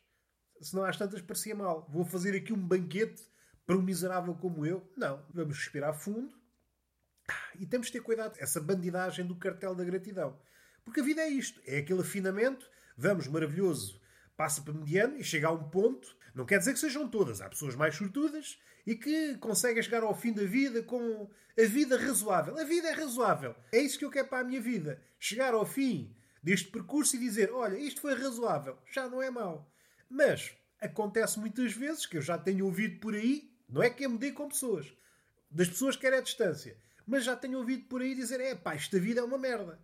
Se 0.60 0.76
não 0.76 0.84
às 0.84 0.98
tantas 0.98 1.22
parecia 1.22 1.56
mal. 1.56 1.88
Vou 1.90 2.04
fazer 2.04 2.36
aqui 2.36 2.52
um 2.52 2.58
banquete 2.58 3.24
para 3.66 3.78
um 3.78 3.82
miserável 3.82 4.34
como 4.34 4.66
eu. 4.66 4.92
Não. 4.98 5.24
Vamos 5.32 5.58
respirar 5.58 5.94
fundo. 5.94 6.34
E 7.60 7.66
temos 7.66 7.88
de 7.88 7.94
ter 7.94 8.02
cuidado. 8.02 8.36
Essa 8.40 8.60
bandidagem 8.60 9.26
do 9.26 9.36
cartel 9.36 9.76
da 9.76 9.84
gratidão. 9.84 10.40
Porque 10.90 11.02
a 11.02 11.04
vida 11.04 11.22
é 11.22 11.30
isto. 11.30 11.62
É 11.68 11.78
aquele 11.78 12.02
afinamento. 12.02 12.68
Vamos, 12.98 13.28
maravilhoso. 13.28 14.02
Passa 14.36 14.60
para 14.60 14.74
mediano 14.74 15.18
e 15.18 15.24
chega 15.24 15.48
a 15.48 15.52
um 15.52 15.70
ponto. 15.70 16.18
Não 16.34 16.48
quer 16.48 16.58
dizer 16.58 16.74
que 16.74 16.80
sejam 16.80 17.08
todas. 17.08 17.42
Há 17.42 17.48
pessoas 17.48 17.76
mais 17.76 17.96
sortudas 17.96 18.60
e 18.88 18.96
que 18.96 19.38
conseguem 19.38 19.84
chegar 19.84 20.02
ao 20.02 20.16
fim 20.16 20.34
da 20.34 20.44
vida 20.44 20.82
com 20.82 21.30
a 21.56 21.64
vida 21.64 21.96
razoável. 21.96 22.58
A 22.58 22.64
vida 22.64 22.88
é 22.88 22.92
razoável. 22.92 23.56
É 23.72 23.80
isso 23.80 24.00
que 24.00 24.06
eu 24.06 24.10
quero 24.10 24.30
para 24.30 24.40
a 24.40 24.44
minha 24.44 24.60
vida. 24.60 25.00
Chegar 25.20 25.54
ao 25.54 25.64
fim 25.64 26.12
deste 26.42 26.70
percurso 26.70 27.16
e 27.16 27.20
dizer: 27.20 27.52
olha, 27.52 27.78
isto 27.78 28.02
foi 28.02 28.16
razoável, 28.16 28.76
já 28.92 29.08
não 29.08 29.22
é 29.22 29.30
mau. 29.30 29.72
Mas 30.10 30.56
acontece 30.82 31.40
muitas 31.40 31.72
vezes 31.74 32.08
que 32.08 32.18
eu 32.18 32.22
já 32.22 32.36
tenho 32.36 32.66
ouvido 32.66 33.00
por 33.00 33.14
aí, 33.14 33.54
não 33.70 33.84
é 33.84 33.92
que 33.92 34.06
eu 34.06 34.10
me 34.10 34.18
dê 34.18 34.32
com 34.32 34.50
pessoas, 34.50 34.92
das 35.52 35.70
pessoas 35.70 35.96
que 35.96 36.02
querem 36.02 36.18
a 36.18 36.24
distância, 36.24 36.76
mas 37.06 37.24
já 37.24 37.36
tenho 37.36 37.60
ouvido 37.60 37.84
por 37.84 38.02
aí 38.02 38.16
dizer: 38.16 38.42
é 38.42 38.56
pá, 38.56 38.74
esta 38.74 39.00
vida 39.00 39.20
é 39.20 39.24
uma 39.24 39.38
merda. 39.38 39.80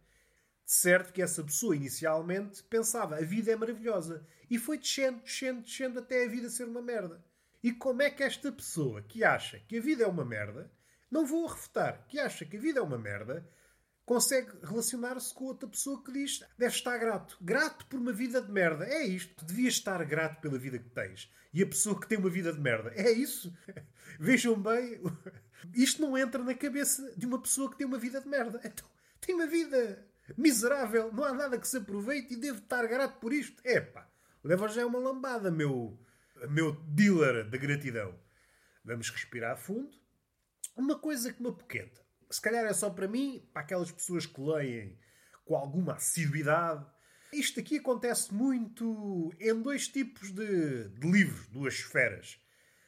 Certo 0.65 1.13
que 1.13 1.22
essa 1.22 1.43
pessoa 1.43 1.75
inicialmente 1.75 2.63
pensava 2.63 3.17
a 3.17 3.22
vida 3.22 3.51
é 3.51 3.55
maravilhosa 3.55 4.25
e 4.50 4.57
foi 4.57 4.79
descendo, 4.79 5.22
descendo, 5.22 5.62
descendo 5.62 6.00
até 6.00 6.25
a 6.25 6.27
vida 6.27 6.50
ser 6.50 6.65
uma 6.65 6.81
merda. 6.81 7.24
E 7.63 7.72
como 7.72 8.01
é 8.01 8.10
que 8.10 8.24
esta 8.24 8.51
pessoa 8.51 9.01
que 9.03 9.24
acha 9.24 9.60
que 9.67 9.77
a 9.77 9.81
vida 9.81 10.03
é 10.03 10.07
uma 10.07 10.25
merda, 10.25 10.72
não 11.10 11.25
vou 11.25 11.45
refutar, 11.45 12.05
que 12.07 12.19
acha 12.19 12.45
que 12.45 12.57
a 12.57 12.60
vida 12.60 12.79
é 12.79 12.84
uma 12.84 12.98
merda, 12.98 13.48
consegue 14.05 14.51
relacionar-se 14.63 15.34
com 15.34 15.45
outra 15.45 15.67
pessoa 15.67 16.03
que 16.03 16.12
diz 16.12 16.43
deve 16.57 16.75
estar 16.75 16.98
grato. 16.98 17.38
Grato 17.41 17.86
por 17.88 18.00
uma 18.00 18.13
vida 18.13 18.41
de 18.41 18.51
merda. 18.51 18.86
É 18.86 19.03
isto. 19.03 19.43
Devias 19.45 19.75
estar 19.75 20.03
grato 20.05 20.41
pela 20.41 20.57
vida 20.57 20.77
que 20.77 20.89
tens. 20.89 21.31
E 21.53 21.63
a 21.63 21.67
pessoa 21.67 22.00
que 22.00 22.07
tem 22.07 22.17
uma 22.17 22.29
vida 22.29 22.53
de 22.53 22.60
merda. 22.60 22.91
É 22.95 23.12
isso. 23.12 23.55
Vejam 24.19 24.60
bem. 24.62 25.01
Isto 25.74 26.01
não 26.01 26.15
entra 26.15 26.43
na 26.43 26.53
cabeça 26.53 27.12
de 27.17 27.25
uma 27.25 27.41
pessoa 27.41 27.72
que 27.72 27.77
tem 27.77 27.88
uma 27.88 27.98
vida 27.98 28.22
de 28.22 28.27
merda. 28.27 28.62
Então, 28.63 28.88
tem 29.19 29.34
uma 29.34 29.48
vida 29.48 30.05
miserável. 30.38 31.12
Não 31.12 31.24
há 31.24 31.34
nada 31.34 31.60
que 31.60 31.67
se 31.67 31.77
aproveite 31.77 32.34
e 32.34 32.38
devo 32.38 32.60
estar 32.60 32.86
grato 32.88 33.20
por 33.20 33.34
isto. 33.34 33.62
Epá, 33.65 34.10
leva 34.44 34.67
já 34.67 34.86
uma 34.86 35.00
lambada, 35.00 35.51
meu 35.51 36.00
meu 36.50 36.74
dealer 36.88 37.50
da 37.50 37.58
gratidão. 37.58 38.13
Vamos 38.84 39.10
respirar 39.10 39.58
fundo. 39.58 39.98
Uma 40.75 41.00
coisa 41.00 41.32
que 41.32 41.41
me 41.41 41.50
apoquenta. 41.50 42.01
Se 42.29 42.41
calhar 42.41 42.65
é 42.65 42.74
só 42.74 42.89
para 42.89 43.08
mim, 43.08 43.48
para 43.53 43.62
aquelas 43.62 43.91
pessoas 43.91 44.25
que 44.25 44.41
leem 44.41 44.98
com 45.46 45.55
alguma 45.55 45.94
assiduidade. 45.94 46.86
Isto 47.32 47.60
aqui 47.60 47.77
acontece 47.77 48.34
muito 48.34 49.34
em 49.39 49.62
dois 49.62 49.88
tipos 49.88 50.32
de, 50.32 50.89
de 50.89 51.12
livros, 51.12 51.48
duas 51.48 51.75
esferas. 51.75 52.39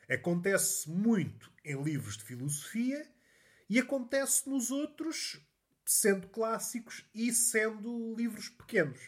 Acontece 0.10 0.90
muito 0.90 1.52
em 1.64 1.82
livros 1.82 2.18
de 2.18 2.24
filosofia 2.24 3.10
e 3.70 3.80
acontece 3.80 4.50
nos 4.50 4.72
outros, 4.72 5.40
sendo 5.88 6.28
clássicos 6.28 7.06
e 7.16 7.32
sendo 7.32 8.14
livros 8.16 8.50
pequenos. 8.50 9.00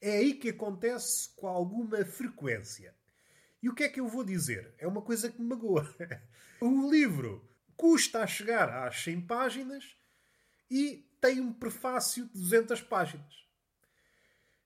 É 0.00 0.18
aí 0.18 0.34
que 0.34 0.50
acontece 0.50 1.30
com 1.36 1.46
alguma 1.46 2.04
frequência. 2.04 2.94
E 3.62 3.68
o 3.68 3.74
que 3.74 3.84
é 3.84 3.88
que 3.88 4.00
eu 4.00 4.08
vou 4.08 4.24
dizer? 4.24 4.74
É 4.78 4.86
uma 4.86 5.02
coisa 5.02 5.30
que 5.30 5.40
me 5.40 5.48
magoa. 5.48 5.88
O 6.58 6.90
livro 6.90 7.46
custa 7.76 8.22
a 8.22 8.26
chegar 8.26 8.70
às 8.70 9.02
100 9.02 9.20
páginas 9.26 9.94
e 10.70 11.06
tem 11.20 11.38
um 11.38 11.52
prefácio 11.52 12.24
de 12.24 12.32
200 12.32 12.80
páginas. 12.80 13.46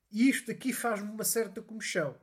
E 0.09 0.29
isto 0.29 0.49
aqui 0.51 0.71
faz-me 0.71 1.09
uma 1.09 1.25
certa 1.25 1.61
comichão. 1.61 2.17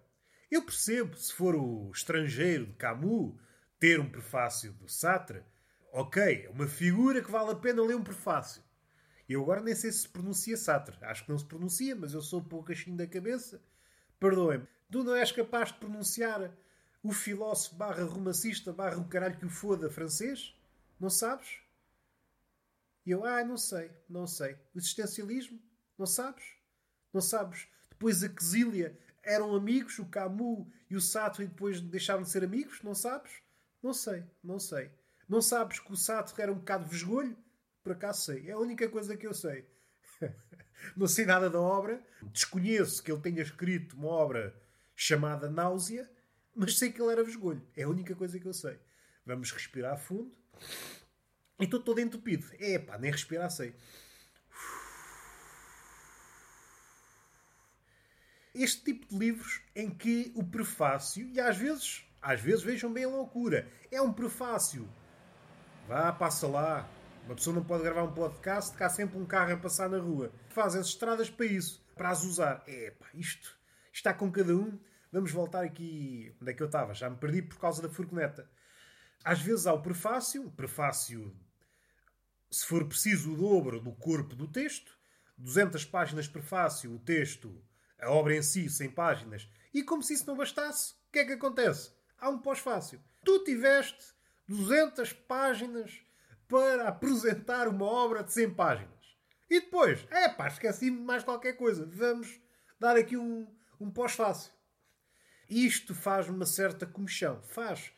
Eu 0.50 0.62
percebo, 0.62 1.14
se 1.16 1.34
for 1.34 1.54
o 1.54 1.90
estrangeiro 1.92 2.66
de 2.66 2.72
Camus, 2.74 3.38
ter 3.78 4.00
um 4.00 4.08
prefácio 4.10 4.72
do 4.72 4.88
Sartre, 4.88 5.42
ok, 5.92 6.46
é 6.46 6.48
uma 6.48 6.66
figura 6.66 7.22
que 7.22 7.30
vale 7.30 7.50
a 7.50 7.56
pena 7.56 7.82
ler 7.82 7.96
um 7.96 8.02
prefácio. 8.02 8.62
Eu 9.28 9.42
agora 9.42 9.60
nem 9.60 9.74
sei 9.74 9.92
se 9.92 9.98
se 9.98 10.08
pronuncia 10.08 10.56
Sartre. 10.56 10.96
Acho 11.02 11.24
que 11.24 11.30
não 11.30 11.38
se 11.38 11.44
pronuncia, 11.44 11.94
mas 11.94 12.14
eu 12.14 12.22
sou 12.22 12.42
pouco 12.42 12.72
assim 12.72 12.96
da 12.96 13.06
cabeça. 13.06 13.60
Perdoem-me. 14.18 14.66
Tu 14.90 15.04
não 15.04 15.14
és 15.14 15.30
capaz 15.30 15.70
de 15.70 15.78
pronunciar 15.78 16.50
o 17.02 17.12
filósofo 17.12 17.76
barra 17.76 18.04
romancista 18.04 18.72
barra 18.72 18.96
o 18.96 19.04
caralho 19.06 19.36
que 19.36 19.44
o 19.44 19.50
foda 19.50 19.90
francês? 19.90 20.54
Não 20.98 21.10
sabes? 21.10 21.60
E 23.04 23.10
eu, 23.10 23.24
ah, 23.24 23.44
não 23.44 23.56
sei, 23.56 23.90
não 24.08 24.26
sei. 24.26 24.54
O 24.74 24.78
existencialismo? 24.78 25.60
Não 25.96 26.06
sabes? 26.06 26.44
Não 27.12 27.20
sabes? 27.20 27.68
Depois 27.90 28.22
a 28.22 28.28
Quesília 28.28 28.98
eram 29.22 29.54
amigos, 29.54 29.98
o 29.98 30.06
Camus 30.06 30.66
e 30.90 30.96
o 30.96 31.00
Sartre, 31.00 31.44
e 31.44 31.48
depois 31.48 31.80
deixaram 31.80 32.22
de 32.22 32.30
ser 32.30 32.44
amigos? 32.44 32.82
Não 32.82 32.94
sabes? 32.94 33.32
Não 33.82 33.92
sei, 33.92 34.24
não 34.42 34.58
sei. 34.58 34.90
Não 35.28 35.42
sabes 35.42 35.78
que 35.80 35.92
o 35.92 35.96
Sartre 35.96 36.42
era 36.42 36.52
um 36.52 36.56
bocado 36.56 36.86
vesgolho? 36.86 37.36
Por 37.88 37.92
acaso 37.92 38.20
sei. 38.20 38.50
É 38.50 38.52
a 38.52 38.58
única 38.58 38.86
coisa 38.90 39.16
que 39.16 39.26
eu 39.26 39.32
sei. 39.32 39.64
não 40.94 41.06
sei 41.06 41.24
nada 41.24 41.48
da 41.48 41.58
obra. 41.58 42.04
Desconheço 42.20 43.02
que 43.02 43.10
ele 43.10 43.22
tenha 43.22 43.40
escrito 43.40 43.96
uma 43.96 44.08
obra 44.08 44.54
chamada 44.94 45.48
Náusea, 45.48 46.06
mas 46.54 46.76
sei 46.76 46.92
que 46.92 47.00
ele 47.00 47.12
era 47.12 47.24
vesgolho. 47.24 47.66
É 47.74 47.84
a 47.84 47.88
única 47.88 48.14
coisa 48.14 48.38
que 48.38 48.44
eu 48.44 48.52
sei. 48.52 48.78
Vamos 49.24 49.50
respirar 49.52 49.96
fundo. 49.96 50.30
E 51.58 51.64
estou 51.64 51.80
todo 51.80 51.98
entupido. 51.98 52.46
É 52.58 52.78
pá, 52.78 52.98
nem 52.98 53.10
respirar 53.10 53.50
sei. 53.50 53.74
Este 58.54 58.84
tipo 58.84 59.06
de 59.08 59.18
livros 59.18 59.62
em 59.74 59.88
que 59.88 60.30
o 60.34 60.44
prefácio, 60.44 61.26
e 61.26 61.40
às 61.40 61.56
vezes, 61.56 62.04
às 62.20 62.38
vezes 62.38 62.62
vejam 62.62 62.92
bem 62.92 63.04
a 63.04 63.08
loucura, 63.08 63.66
é 63.90 63.98
um 64.02 64.12
prefácio. 64.12 64.86
Vá, 65.86 66.12
passa 66.12 66.46
lá. 66.46 66.97
Uma 67.28 67.34
pessoa 67.34 67.56
não 67.56 67.62
pode 67.62 67.82
gravar 67.82 68.04
um 68.04 68.14
podcast, 68.14 68.74
cá 68.74 68.88
sempre 68.88 69.18
um 69.18 69.26
carro 69.26 69.52
a 69.52 69.56
passar 69.58 69.90
na 69.90 69.98
rua. 69.98 70.32
Fazem 70.48 70.80
estradas 70.80 71.28
para 71.28 71.44
isso, 71.44 71.86
para 71.94 72.08
as 72.08 72.24
usar. 72.24 72.64
É 72.66 72.90
pá, 72.92 73.06
isto 73.12 73.54
está 73.92 74.14
com 74.14 74.32
cada 74.32 74.56
um. 74.56 74.80
Vamos 75.12 75.30
voltar 75.30 75.62
aqui 75.62 76.34
onde 76.40 76.50
é 76.50 76.54
que 76.54 76.62
eu 76.62 76.68
estava. 76.68 76.94
Já 76.94 77.10
me 77.10 77.18
perdi 77.18 77.42
por 77.42 77.58
causa 77.58 77.82
da 77.82 77.90
furgoneta. 77.90 78.50
Às 79.22 79.42
vezes 79.42 79.66
há 79.66 79.74
o 79.74 79.82
prefácio, 79.82 80.50
prefácio, 80.52 81.36
se 82.50 82.64
for 82.64 82.88
preciso, 82.88 83.34
o 83.34 83.36
dobro 83.36 83.78
do 83.78 83.92
corpo 83.92 84.34
do 84.34 84.48
texto. 84.48 84.96
200 85.36 85.84
páginas 85.84 86.24
de 86.24 86.30
prefácio, 86.30 86.94
o 86.94 86.98
texto, 86.98 87.62
a 88.00 88.10
obra 88.10 88.36
em 88.36 88.42
si, 88.42 88.70
100 88.70 88.90
páginas. 88.92 89.52
E 89.74 89.82
como 89.82 90.02
se 90.02 90.14
isso 90.14 90.26
não 90.26 90.34
bastasse, 90.34 90.94
o 90.94 91.12
que 91.12 91.18
é 91.18 91.26
que 91.26 91.32
acontece? 91.32 91.92
Há 92.18 92.30
um 92.30 92.38
pós-fácil. 92.38 92.98
Tu 93.22 93.44
tiveste 93.44 94.14
200 94.48 95.12
páginas 95.12 96.07
para 96.48 96.88
apresentar 96.88 97.68
uma 97.68 97.84
obra 97.84 98.24
de 98.24 98.32
100 98.32 98.54
páginas. 98.54 98.98
E 99.50 99.60
depois, 99.60 100.06
é 100.10 100.28
pá, 100.28 100.48
esqueci-me 100.48 101.00
mais 101.00 101.22
qualquer 101.22 101.54
coisa. 101.54 101.86
Vamos 101.86 102.40
dar 102.80 102.96
aqui 102.96 103.16
um, 103.16 103.46
um 103.80 103.90
pós-fácil. 103.90 104.52
Isto 105.48 105.94
faz 105.94 106.28
uma 106.28 106.44
certa 106.44 106.86
comichão. 106.86 107.42
Faz. 107.42 107.92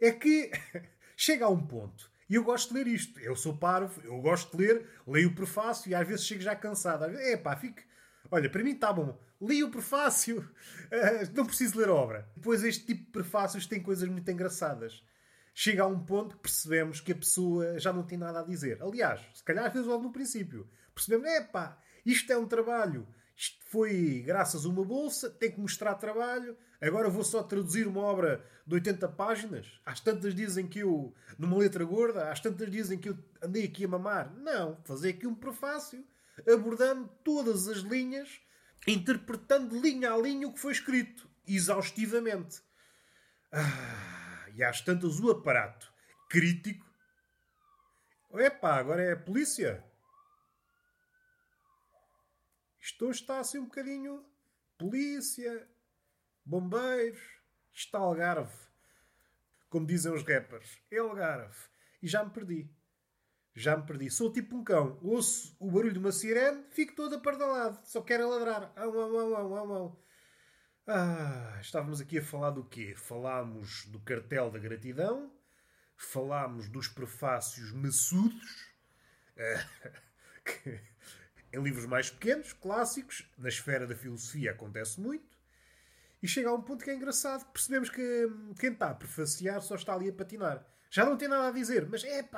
É 0.00 0.10
que 0.10 0.50
chega 1.16 1.44
a 1.44 1.50
um 1.50 1.66
ponto. 1.66 2.10
E 2.28 2.34
eu 2.34 2.44
gosto 2.44 2.68
de 2.68 2.74
ler 2.74 2.86
isto. 2.86 3.18
Eu 3.20 3.34
sou 3.34 3.56
parvo, 3.56 4.00
eu 4.04 4.20
gosto 4.20 4.56
de 4.56 4.64
ler, 4.64 4.88
leio 5.06 5.30
o 5.30 5.34
prefácio 5.34 5.90
e 5.90 5.94
às 5.94 6.06
vezes 6.06 6.26
chego 6.26 6.42
já 6.42 6.54
cansado. 6.54 7.04
É 7.04 7.36
pá, 7.36 7.56
fico. 7.56 7.80
Olha, 8.30 8.48
para 8.48 8.62
mim 8.62 8.72
está 8.72 8.92
bom. 8.92 9.18
Li 9.40 9.64
o 9.64 9.70
prefácio, 9.70 10.38
uh, 10.38 11.30
não 11.34 11.46
preciso 11.46 11.78
ler 11.78 11.88
a 11.88 11.94
obra. 11.94 12.30
Depois, 12.36 12.62
este 12.62 12.84
tipo 12.84 13.06
de 13.06 13.10
prefácios 13.10 13.66
tem 13.66 13.82
coisas 13.82 14.08
muito 14.08 14.30
engraçadas. 14.30 15.02
Chega 15.62 15.82
a 15.82 15.86
um 15.86 15.98
ponto 15.98 16.36
que 16.36 16.42
percebemos 16.42 17.00
que 17.00 17.12
a 17.12 17.16
pessoa 17.16 17.78
já 17.78 17.92
não 17.92 18.02
tem 18.02 18.16
nada 18.16 18.40
a 18.40 18.44
dizer. 18.44 18.82
Aliás, 18.82 19.20
se 19.34 19.44
calhar 19.44 19.70
vezes 19.70 19.86
logo 19.86 20.04
no 20.04 20.12
princípio. 20.12 20.66
Percebemos, 20.94 21.28
é 21.28 21.42
pá, 21.42 21.78
isto 22.06 22.32
é 22.32 22.38
um 22.38 22.46
trabalho. 22.46 23.06
Isto 23.36 23.58
foi 23.66 24.22
graças 24.24 24.64
a 24.64 24.68
uma 24.70 24.84
bolsa, 24.84 25.28
tem 25.28 25.50
que 25.50 25.60
mostrar 25.60 25.96
trabalho 25.96 26.56
Agora 26.80 27.10
vou 27.10 27.22
só 27.22 27.42
traduzir 27.42 27.86
uma 27.86 28.00
obra 28.00 28.42
de 28.66 28.74
80 28.74 29.06
páginas? 29.08 29.66
Às 29.84 30.00
tantas 30.00 30.34
dizem 30.34 30.66
que 30.66 30.78
eu, 30.78 31.14
numa 31.38 31.58
letra 31.58 31.84
gorda, 31.84 32.30
às 32.30 32.40
tantas 32.40 32.70
dizem 32.70 32.98
que 32.98 33.10
eu 33.10 33.18
andei 33.42 33.64
aqui 33.64 33.84
a 33.84 33.88
mamar. 33.88 34.34
Não, 34.38 34.80
fazer 34.84 35.10
aqui 35.10 35.26
um 35.26 35.34
prefácio, 35.34 36.02
abordando 36.50 37.06
todas 37.22 37.68
as 37.68 37.78
linhas, 37.78 38.40
interpretando 38.86 39.78
linha 39.78 40.10
a 40.10 40.16
linha 40.16 40.48
o 40.48 40.54
que 40.54 40.58
foi 40.58 40.72
escrito, 40.72 41.28
exaustivamente. 41.46 42.62
Ah, 43.52 44.19
e 44.56 44.62
às 44.62 44.80
tantas 44.80 45.20
o 45.20 45.30
aparato 45.30 45.92
crítico. 46.28 46.86
Epá, 48.34 48.76
agora 48.76 49.02
é 49.02 49.12
a 49.12 49.16
polícia. 49.16 49.84
Isto 52.80 53.10
está 53.10 53.40
assim 53.40 53.58
um 53.58 53.64
bocadinho. 53.64 54.24
Polícia, 54.78 55.68
bombeiros, 56.44 57.20
está 57.74 57.98
Algarve. 57.98 58.56
Como 59.68 59.86
dizem 59.86 60.12
os 60.12 60.22
rappers, 60.22 60.80
é 60.90 60.98
Algarve. 60.98 61.68
E 62.02 62.08
já 62.08 62.24
me 62.24 62.30
perdi. 62.30 62.70
Já 63.54 63.76
me 63.76 63.84
perdi. 63.84 64.10
Sou 64.10 64.32
tipo 64.32 64.56
um 64.56 64.64
cão. 64.64 64.98
Ouço 65.02 65.56
o 65.60 65.70
barulho 65.70 65.92
de 65.92 65.98
uma 65.98 66.12
sirene, 66.12 66.64
fico 66.70 66.94
todo 66.94 67.16
apardalado. 67.16 67.80
Só 67.84 68.00
quero 68.00 68.30
ladrar. 68.30 68.72
Au, 68.76 68.98
au, 68.98 69.16
au, 69.16 69.34
au, 69.34 69.54
au, 69.54 69.72
au. 69.72 70.04
Ah, 70.86 71.58
estávamos 71.60 72.00
aqui 72.00 72.18
a 72.18 72.22
falar 72.22 72.50
do 72.50 72.64
quê? 72.64 72.94
Falámos 72.96 73.84
do 73.86 74.00
cartel 74.00 74.50
da 74.50 74.58
gratidão, 74.58 75.30
falámos 75.96 76.68
dos 76.68 76.88
prefácios 76.88 77.70
maçudos, 77.72 78.66
que, 80.44 80.80
em 81.52 81.62
livros 81.62 81.86
mais 81.86 82.10
pequenos, 82.10 82.52
clássicos, 82.54 83.30
na 83.38 83.48
esfera 83.48 83.86
da 83.86 83.94
filosofia 83.94 84.52
acontece 84.52 85.00
muito, 85.00 85.38
e 86.22 86.26
chega 86.26 86.48
a 86.48 86.54
um 86.54 86.62
ponto 86.62 86.82
que 86.82 86.90
é 86.90 86.94
engraçado, 86.94 87.44
percebemos 87.52 87.88
que 87.88 88.28
quem 88.58 88.72
está 88.72 88.90
a 88.90 88.94
prefaciar 88.94 89.60
só 89.62 89.74
está 89.74 89.94
ali 89.94 90.08
a 90.08 90.12
patinar. 90.12 90.66
Já 90.90 91.04
não 91.04 91.16
tem 91.16 91.28
nada 91.28 91.48
a 91.48 91.52
dizer, 91.52 91.88
mas 91.88 92.04
é 92.04 92.28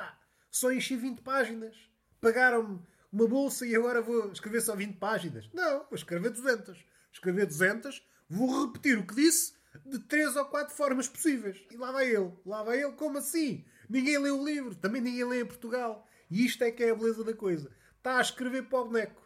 só 0.51 0.71
enchi 0.71 0.95
20 0.95 1.21
páginas. 1.21 1.75
Pagaram-me 2.21 2.79
uma 3.11 3.27
bolsa 3.27 3.65
e 3.65 3.75
agora 3.75 4.01
vou 4.01 4.31
escrever 4.31 4.61
só 4.61 4.75
20 4.75 4.97
páginas. 4.97 5.49
Não, 5.53 5.79
vou 5.79 5.95
escrever 5.95 6.29
200. 6.29 6.85
Escrever 7.11 7.45
200 7.45 8.12
Vou 8.29 8.65
repetir 8.65 8.97
o 8.97 9.05
que 9.05 9.15
disse 9.15 9.53
de 9.85 9.99
três 9.99 10.35
ou 10.35 10.45
quatro 10.45 10.75
formas 10.75 11.07
possíveis. 11.07 11.61
E 11.71 11.77
lá 11.77 11.91
vai 11.91 12.09
ele. 12.09 12.31
Lá 12.45 12.63
vai 12.63 12.81
ele. 12.81 12.93
Como 12.93 13.17
assim? 13.17 13.65
Ninguém 13.89 14.17
lê 14.17 14.31
o 14.31 14.43
livro. 14.43 14.75
Também 14.75 15.01
ninguém 15.01 15.25
lê 15.25 15.41
em 15.41 15.45
Portugal. 15.45 16.07
E 16.29 16.45
isto 16.45 16.63
é 16.63 16.71
que 16.71 16.83
é 16.83 16.91
a 16.91 16.95
beleza 16.95 17.23
da 17.23 17.33
coisa. 17.33 17.71
Está 17.97 18.17
a 18.17 18.21
escrever 18.21 18.63
para 18.63 18.79
o 18.79 18.85
boneco. 18.85 19.21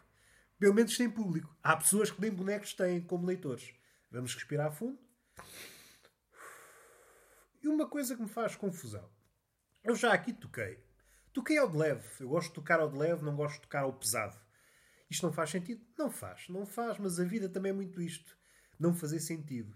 Pelo 0.58 0.74
menos 0.74 0.96
tem 0.96 1.10
público. 1.10 1.56
Há 1.62 1.76
pessoas 1.76 2.10
que 2.10 2.20
nem 2.20 2.30
bonecos 2.30 2.74
têm 2.74 3.00
como 3.00 3.26
leitores. 3.26 3.72
Vamos 4.10 4.34
respirar 4.34 4.72
fundo. 4.72 4.98
E 7.62 7.68
uma 7.68 7.86
coisa 7.86 8.16
que 8.16 8.22
me 8.22 8.28
faz 8.28 8.56
confusão. 8.56 9.08
Eu 9.84 9.94
já 9.94 10.12
aqui 10.12 10.32
toquei. 10.32 10.82
Toquei 11.32 11.58
ao 11.58 11.68
de 11.68 11.76
leve. 11.76 12.06
Eu 12.20 12.28
gosto 12.28 12.48
de 12.48 12.54
tocar 12.54 12.80
ao 12.80 12.90
de 12.90 12.98
leve, 12.98 13.24
não 13.24 13.36
gosto 13.36 13.56
de 13.56 13.62
tocar 13.62 13.82
ao 13.82 13.92
pesado. 13.92 14.36
Isto 15.08 15.26
não 15.26 15.32
faz 15.32 15.50
sentido? 15.50 15.84
Não 15.96 16.10
faz. 16.10 16.48
Não 16.48 16.66
faz, 16.66 16.98
mas 16.98 17.20
a 17.20 17.24
vida 17.24 17.48
também 17.48 17.70
é 17.70 17.74
muito 17.74 18.00
isto 18.02 18.37
não 18.78 18.94
fazer 18.94 19.20
sentido. 19.20 19.74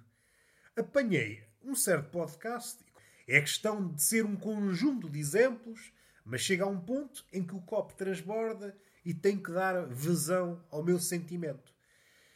Apanhei 0.77 1.43
um 1.63 1.75
certo 1.75 2.11
podcast. 2.11 2.85
É 3.29 3.41
questão 3.41 3.93
de 3.93 4.03
ser 4.03 4.25
um 4.25 4.37
conjunto 4.37 5.09
de 5.09 5.19
exemplos, 5.19 5.93
mas 6.25 6.41
chega 6.41 6.65
a 6.65 6.69
um 6.69 6.81
ponto 6.81 7.25
em 7.33 7.45
que 7.45 7.55
o 7.55 7.61
copo 7.61 7.95
transborda 7.95 8.77
e 9.05 9.15
tem 9.15 9.41
que 9.41 9.53
dar 9.53 9.87
vazão 9.87 10.65
ao 10.71 10.83
meu 10.83 10.99
sentimento. 10.99 11.73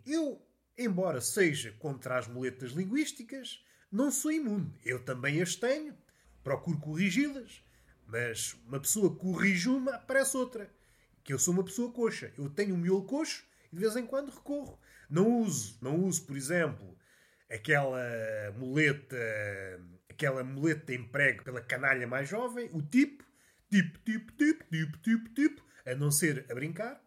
Eu, 0.05 0.41
embora 0.77 1.21
seja 1.21 1.73
contra 1.79 2.19
as 2.19 2.29
muletas 2.29 2.73
linguísticas, 2.73 3.65
não 3.91 4.11
sou 4.11 4.31
imune. 4.33 4.73
Eu 4.85 5.05
também 5.05 5.41
as 5.41 5.57
tenho, 5.57 5.97
procuro 6.43 6.79
corrigi-las, 6.79 7.63
mas 8.07 8.55
uma 8.67 8.81
pessoa 8.81 9.15
corrige 9.15 9.69
uma, 9.69 9.95
aparece 9.95 10.37
outra. 10.37 10.71
Que 11.25 11.33
eu 11.33 11.39
sou 11.39 11.55
uma 11.55 11.65
pessoa 11.65 11.91
coxa. 11.91 12.33
Eu 12.39 12.49
tenho 12.49 12.75
um 12.75 12.79
miolo 12.79 13.05
coxo 13.05 13.45
e 13.73 13.75
de 13.75 13.81
vez 13.81 13.97
em 13.97 14.07
quando 14.07 14.31
recorro. 14.31 14.79
Não 15.09 15.41
uso, 15.41 15.79
não 15.81 16.05
uso, 16.05 16.27
por 16.27 16.37
exemplo, 16.37 16.97
aquela 17.51 18.01
muleta, 18.57 19.17
aquela 20.11 20.43
muleta 20.43 20.87
de 20.87 20.99
emprego 20.99 21.45
pela 21.45 21.61
canalha 21.61 22.07
mais 22.07 22.29
jovem, 22.29 22.69
o 22.73 22.83
tipo, 22.83 23.25
tipo, 23.71 23.99
tipo, 24.01 24.33
tipo, 24.33 24.65
tipo, 24.71 24.99
tipo, 24.99 25.29
tipo, 25.35 25.67
a 25.87 25.95
não 25.95 26.11
ser 26.11 26.47
a 26.51 26.55
brincar. 26.55 27.01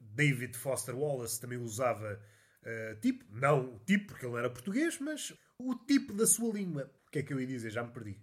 David 0.00 0.56
Foster 0.56 0.94
Wallace 0.94 1.40
também 1.40 1.58
usava 1.58 2.20
uh, 2.62 3.00
tipo, 3.00 3.24
não 3.30 3.78
tipo, 3.86 4.08
porque 4.08 4.26
ele 4.26 4.32
não 4.32 4.38
era 4.38 4.50
português, 4.50 4.98
mas 4.98 5.32
o 5.58 5.74
tipo 5.74 6.12
da 6.12 6.26
sua 6.26 6.52
língua. 6.52 6.92
O 7.06 7.10
que 7.10 7.20
é 7.20 7.22
que 7.22 7.32
eu 7.32 7.40
ia 7.40 7.46
dizer? 7.46 7.70
Já 7.70 7.82
me 7.82 7.92
perdi. 7.92 8.18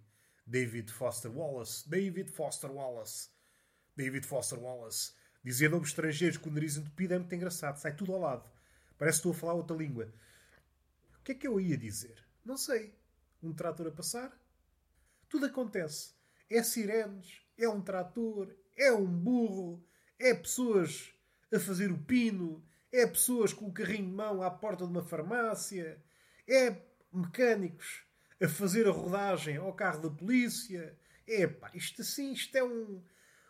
David 0.45 0.91
Foster 0.91 1.31
Wallace. 1.31 1.87
David 1.89 2.31
Foster 2.31 2.71
Wallace. 2.71 3.29
David 3.95 4.25
Foster 4.25 4.59
Wallace. 4.59 5.13
Dizia 5.43 5.69
nomes 5.69 5.89
estrangeiros 5.89 6.37
com 6.37 6.49
o 6.49 6.53
nariz 6.53 6.75
entupido 6.75 7.13
é 7.13 7.19
muito 7.19 7.33
engraçado. 7.35 7.77
Sai 7.77 7.95
tudo 7.95 8.13
ao 8.13 8.19
lado. 8.19 8.49
Parece 8.99 9.21
que 9.21 9.29
estou 9.29 9.31
a 9.31 9.35
falar 9.35 9.53
outra 9.53 9.77
língua. 9.77 10.13
O 11.17 11.23
que 11.23 11.31
é 11.31 11.35
que 11.35 11.47
eu 11.47 11.59
ia 11.59 11.77
dizer? 11.77 12.21
Não 12.43 12.57
sei. 12.57 12.93
Um 13.41 13.53
trator 13.53 13.87
a 13.87 13.91
passar? 13.91 14.37
Tudo 15.29 15.45
acontece. 15.45 16.13
É 16.49 16.61
sirenes, 16.61 17.41
é 17.57 17.69
um 17.69 17.81
trator, 17.81 18.53
é 18.75 18.91
um 18.91 19.07
burro, 19.07 19.81
é 20.19 20.33
pessoas 20.33 21.13
a 21.53 21.59
fazer 21.59 21.91
o 21.91 21.97
pino, 21.97 22.61
é 22.91 23.07
pessoas 23.07 23.53
com 23.53 23.67
o 23.67 23.73
carrinho 23.73 24.09
de 24.09 24.15
mão 24.15 24.43
à 24.43 24.51
porta 24.51 24.85
de 24.85 24.91
uma 24.91 25.03
farmácia, 25.03 26.03
é 26.45 26.75
mecânicos 27.13 28.03
a 28.41 28.49
fazer 28.49 28.85
a 28.85 28.91
rodagem 28.91 29.55
ao 29.55 29.73
carro 29.73 30.01
da 30.01 30.09
polícia. 30.09 30.97
É 31.25 31.47
pá, 31.47 31.71
isto 31.73 32.01
assim, 32.01 32.33
isto 32.33 32.53
é 32.57 32.63
um 32.63 33.01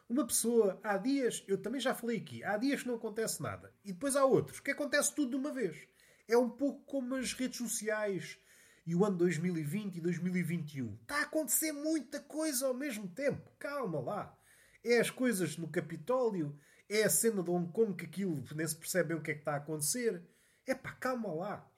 uma 0.10 0.26
pessoa, 0.26 0.80
há 0.84 0.98
dias, 0.98 1.43
eu 1.48 1.62
também 1.62 1.80
já 1.80 1.93
falei 1.93 2.17
aqui, 2.17 2.43
há 2.43 2.58
dias 2.58 2.82
que 2.82 2.88
não 2.88 2.95
acontece 2.95 3.41
nada. 3.43 3.72
E 3.86 3.93
depois 3.93 4.15
há 4.15 4.26
outros 4.26 4.60
que 4.60 4.72
acontece 4.72 5.13
tudo 5.13 5.30
de 5.30 5.36
uma 5.36 5.54
vez. 5.54 5.88
É 6.28 6.36
um 6.36 6.50
pouco 6.50 6.84
como 6.86 7.15
as 7.15 7.34
redes 7.34 7.60
sociais 7.60 8.39
e 8.88 8.95
o 8.95 9.06
ano 9.06 9.17
2020 9.17 9.98
e 9.98 10.02
2021. 10.02 10.95
Está 10.95 11.19
a 11.19 11.22
acontecer 11.22 11.72
muita 11.72 12.19
coisa 12.22 12.65
ao 12.65 12.74
mesmo 12.74 13.08
tempo. 13.08 13.52
Calma 13.60 14.00
lá. 14.00 14.36
É 14.84 15.00
as 15.00 15.12
coisas 15.12 15.58
no 15.58 15.67
Capitólio, 15.67 16.60
é 16.89 17.04
a 17.04 17.10
cena 17.10 17.43
de 17.43 17.52
Hong 17.52 17.72
Kong 17.72 17.95
que 17.95 18.06
aquilo 18.06 18.43
nem 18.56 18.67
se 18.67 18.76
percebe 18.76 19.13
o 19.13 19.22
que 19.22 19.30
é 19.30 19.34
que 19.36 19.41
está 19.41 19.54
a 19.54 19.58
acontecer. 19.58 20.24
É 20.65 20.74
pá, 20.74 20.91
calma 20.93 21.32
lá. 21.32 21.72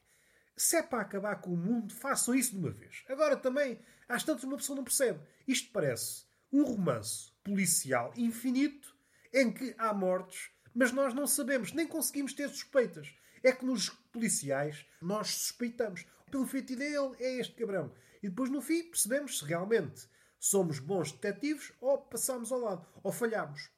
Se 0.56 0.78
é 0.78 0.84
para 0.84 1.02
acabar 1.02 1.42
com 1.42 1.54
o 1.54 1.58
mundo, 1.58 1.94
façam 1.94 2.34
isso 2.34 2.52
de 2.52 2.60
uma 2.60 2.72
vez. 2.72 3.04
Agora 3.10 3.36
também, 3.36 3.80
às 4.08 4.24
tantas 4.24 4.46
uma 4.46 4.56
pessoa 4.56 4.78
não 4.78 4.84
percebe. 4.86 5.20
Isto 5.46 5.70
parece 5.74 6.24
um 6.52 6.64
romance 6.64 7.31
policial 7.44 8.14
infinito 8.16 8.96
em 9.34 9.52
que 9.52 9.74
há 9.78 9.94
mortes, 9.94 10.52
mas 10.74 10.92
nós 10.92 11.14
não 11.14 11.28
sabemos, 11.28 11.74
nem 11.74 11.88
conseguimos 11.88 12.34
ter 12.34 12.50
suspeitas. 12.50 13.14
É 13.44 13.52
que 13.52 13.66
nos 13.66 13.90
policiais 13.90 14.86
nós 15.02 15.28
suspeitamos. 15.30 16.06
Pelo 16.30 16.46
feito 16.46 16.76
dele, 16.76 17.16
é 17.20 17.40
este 17.40 17.56
cabrão. 17.56 17.92
E 18.22 18.30
depois, 18.30 18.50
no 18.50 18.62
fim, 18.62 18.84
percebemos 18.84 19.40
se 19.40 19.46
realmente 19.46 20.08
somos 20.40 20.80
bons 20.80 21.12
detetives 21.12 21.74
ou 21.82 21.98
passamos 21.98 22.52
ao 22.52 22.60
lado, 22.60 22.88
ou 23.04 23.12
falhamos. 23.12 23.70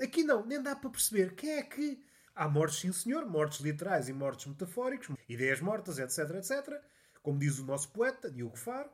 Aqui 0.00 0.24
não, 0.24 0.44
nem 0.44 0.62
dá 0.62 0.74
para 0.76 0.90
perceber 0.90 1.34
quem 1.34 1.50
é 1.50 1.62
que. 1.62 2.04
Há 2.34 2.46
mortes, 2.46 2.80
sim 2.80 2.92
senhor, 2.92 3.24
mortes 3.24 3.60
literais 3.60 4.10
e 4.10 4.12
mortes 4.12 4.44
metafóricas, 4.44 5.16
ideias 5.26 5.62
mortas, 5.62 5.98
etc, 5.98 6.36
etc. 6.36 6.82
Como 7.22 7.38
diz 7.38 7.58
o 7.58 7.64
nosso 7.64 7.90
poeta, 7.92 8.30
Diogo 8.30 8.58
Faro. 8.58 8.90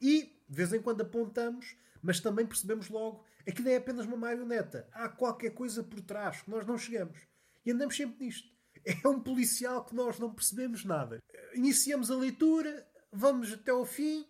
E, 0.00 0.42
de 0.48 0.56
vez 0.56 0.72
em 0.72 0.82
quando, 0.82 1.02
apontamos, 1.02 1.76
mas 2.02 2.18
também 2.18 2.44
percebemos 2.44 2.88
logo 2.88 3.24
Aquilo 3.50 3.68
é 3.68 3.76
apenas 3.76 4.06
uma 4.06 4.16
marioneta. 4.16 4.88
Há 4.92 5.08
qualquer 5.08 5.50
coisa 5.50 5.82
por 5.82 6.00
trás 6.00 6.42
que 6.42 6.50
nós 6.50 6.64
não 6.64 6.78
chegamos. 6.78 7.18
E 7.66 7.72
andamos 7.72 7.96
sempre 7.96 8.24
nisto. 8.24 8.48
É 8.84 9.06
um 9.08 9.20
policial 9.20 9.84
que 9.84 9.94
nós 9.94 10.18
não 10.18 10.32
percebemos 10.32 10.84
nada. 10.84 11.18
Iniciamos 11.52 12.10
a 12.10 12.16
leitura, 12.16 12.86
vamos 13.12 13.52
até 13.52 13.72
ao 13.72 13.84
fim, 13.84 14.24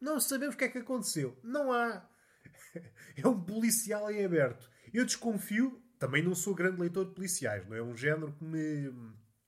não 0.00 0.20
sabemos 0.20 0.54
o 0.54 0.58
que 0.58 0.64
é 0.64 0.68
que 0.68 0.78
aconteceu. 0.78 1.38
Não 1.42 1.72
há. 1.72 2.06
É 3.14 3.28
um 3.28 3.38
policial 3.38 4.10
em 4.10 4.24
aberto. 4.24 4.70
Eu 4.94 5.04
desconfio, 5.04 5.82
também 5.98 6.22
não 6.22 6.34
sou 6.34 6.54
grande 6.54 6.80
leitor 6.80 7.04
de 7.04 7.14
policiais, 7.14 7.68
não 7.68 7.76
é 7.76 7.82
um 7.82 7.94
género 7.94 8.32
que 8.32 8.42
me, 8.42 8.90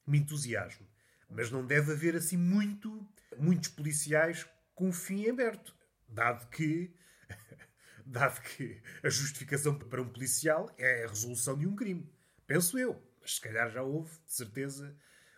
me 0.07 0.19
entusiasma. 0.19 0.87
Mas 1.31 1.51
não 1.51 1.65
deve 1.65 1.93
haver 1.93 2.15
assim 2.15 2.37
muito, 2.37 3.09
muitos 3.39 3.71
policiais 3.71 4.47
com 4.75 4.93
fim 4.93 5.31
aberto. 5.31 5.75
Dado 6.07 6.47
que 6.51 6.95
dado 8.05 8.41
que 8.43 8.81
a 9.03 9.09
justificação 9.09 9.79
para 9.79 10.03
um 10.03 10.09
policial 10.09 10.71
é 10.79 11.05
a 11.05 11.09
resolução 11.09 11.57
de 11.59 11.67
um 11.67 11.75
crime. 11.75 12.11
Penso 12.47 12.79
eu. 12.79 13.03
Mas 13.21 13.37
se 13.37 13.41
calhar 13.41 13.71
já 13.71 13.83
houve, 13.83 14.11
de 14.27 14.33
certeza, 14.33 14.95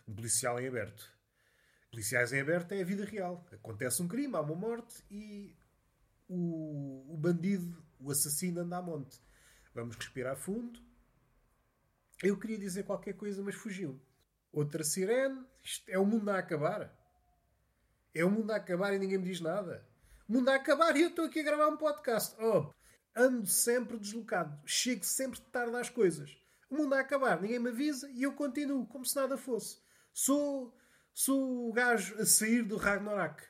um 0.07 0.13
policial 0.13 0.59
em 0.59 0.67
aberto. 0.67 1.15
Policiais 1.89 2.33
em 2.33 2.41
aberto 2.41 2.73
é 2.73 2.81
a 2.81 2.85
vida 2.85 3.05
real. 3.05 3.45
Acontece 3.51 4.01
um 4.01 4.07
crime, 4.07 4.35
há 4.35 4.41
uma 4.41 4.55
morte 4.55 5.03
e 5.09 5.55
o, 6.27 7.13
o 7.13 7.17
bandido, 7.17 7.81
o 7.99 8.11
assassino, 8.11 8.61
anda 8.61 8.77
a 8.77 8.81
monte. 8.81 9.21
Vamos 9.73 9.95
respirar 9.95 10.35
fundo. 10.35 10.79
Eu 12.21 12.37
queria 12.37 12.57
dizer 12.57 12.83
qualquer 12.83 13.13
coisa, 13.13 13.41
mas 13.41 13.55
fugiu. 13.55 14.01
Outra 14.51 14.83
sirene. 14.83 15.45
Isto 15.63 15.89
é 15.89 15.97
o 15.97 16.05
mundo 16.05 16.29
a 16.29 16.39
acabar. 16.39 16.93
É 18.13 18.25
o 18.25 18.31
mundo 18.31 18.51
a 18.51 18.55
acabar 18.55 18.93
e 18.93 18.99
ninguém 18.99 19.17
me 19.17 19.25
diz 19.25 19.39
nada. 19.39 19.87
Mundo 20.27 20.49
a 20.49 20.55
acabar 20.55 20.93
e 20.97 21.03
eu 21.03 21.07
estou 21.07 21.23
aqui 21.23 21.39
a 21.39 21.43
gravar 21.43 21.69
um 21.69 21.77
podcast. 21.77 22.35
Oh, 22.41 22.69
ando 23.15 23.47
sempre 23.47 23.97
deslocado. 23.97 24.59
Chego 24.65 25.05
sempre 25.05 25.39
tarde 25.39 25.77
às 25.77 25.89
coisas. 25.89 26.37
O 26.69 26.75
mundo 26.75 26.95
a 26.95 26.99
acabar, 26.99 27.41
ninguém 27.41 27.59
me 27.59 27.69
avisa 27.69 28.09
e 28.11 28.23
eu 28.23 28.33
continuo 28.33 28.85
como 28.87 29.05
se 29.05 29.15
nada 29.15 29.37
fosse. 29.37 29.77
Sou, 30.11 30.77
sou 31.13 31.69
o 31.69 31.71
gajo 31.71 32.13
a 32.19 32.25
sair 32.25 32.61
do 32.63 32.75
Ragnarok. 32.75 33.41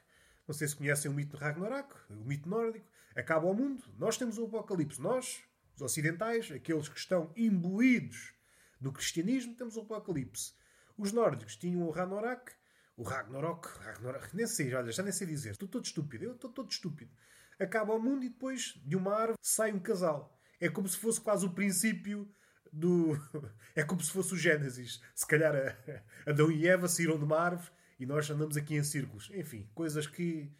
Não 0.47 0.53
sei 0.53 0.67
se 0.67 0.75
conhecem 0.75 1.09
o 1.09 1.13
mito 1.15 1.35
de 1.35 1.41
Ragnarok, 1.43 1.95
o 2.11 2.23
mito 2.23 2.47
nórdico. 2.47 2.85
Acaba 3.15 3.47
o 3.47 3.55
mundo, 3.55 3.83
nós 3.97 4.15
temos 4.15 4.37
o 4.37 4.45
apocalipse. 4.45 5.01
Nós, 5.01 5.41
os 5.75 5.81
ocidentais, 5.81 6.51
aqueles 6.51 6.87
que 6.87 6.99
estão 6.99 7.33
imbuídos 7.35 8.35
no 8.79 8.93
cristianismo, 8.93 9.55
temos 9.55 9.77
o 9.77 9.81
apocalipse. 9.81 10.53
Os 10.95 11.11
nórdicos 11.11 11.55
tinham 11.55 11.87
o 11.87 11.89
Ragnarok, 11.89 12.51
o 12.97 13.03
Ragnarok, 13.03 13.67
Ragnarok, 13.79 14.35
nem 14.35 14.47
sei, 14.47 14.73
olha, 14.73 14.91
já 14.91 15.03
nem 15.03 15.11
sei 15.11 15.27
dizer. 15.27 15.51
Estou 15.51 15.67
todo 15.67 15.85
estúpido, 15.85 16.25
eu 16.25 16.33
estou 16.33 16.51
todo 16.51 16.69
estúpido. 16.71 17.11
Acaba 17.59 17.93
o 17.93 18.01
mundo 18.01 18.25
e 18.25 18.29
depois 18.29 18.73
de 18.83 18.95
uma 18.95 19.13
árvore 19.13 19.37
sai 19.39 19.71
um 19.71 19.79
casal. 19.79 20.35
É 20.59 20.67
como 20.67 20.87
se 20.87 20.97
fosse 20.97 21.21
quase 21.21 21.45
o 21.45 21.53
princípio 21.53 22.27
do. 22.73 23.15
É 23.75 23.83
como 23.83 24.01
se 24.01 24.11
fosse 24.11 24.33
o 24.33 24.37
Gênesis. 24.37 24.99
Se 25.13 25.27
calhar 25.27 25.53
Adão 26.25 26.51
e 26.51 26.67
Eva 26.67 26.87
saíram 26.87 27.15
de 27.15 27.23
uma 27.23 27.39
árvore 27.39 27.69
e 27.99 28.07
nós 28.07 28.27
andamos 28.31 28.57
aqui 28.57 28.75
em 28.75 28.83
círculos. 28.83 29.29
Enfim, 29.31 29.69
coisas 29.75 30.07
que 30.07 30.51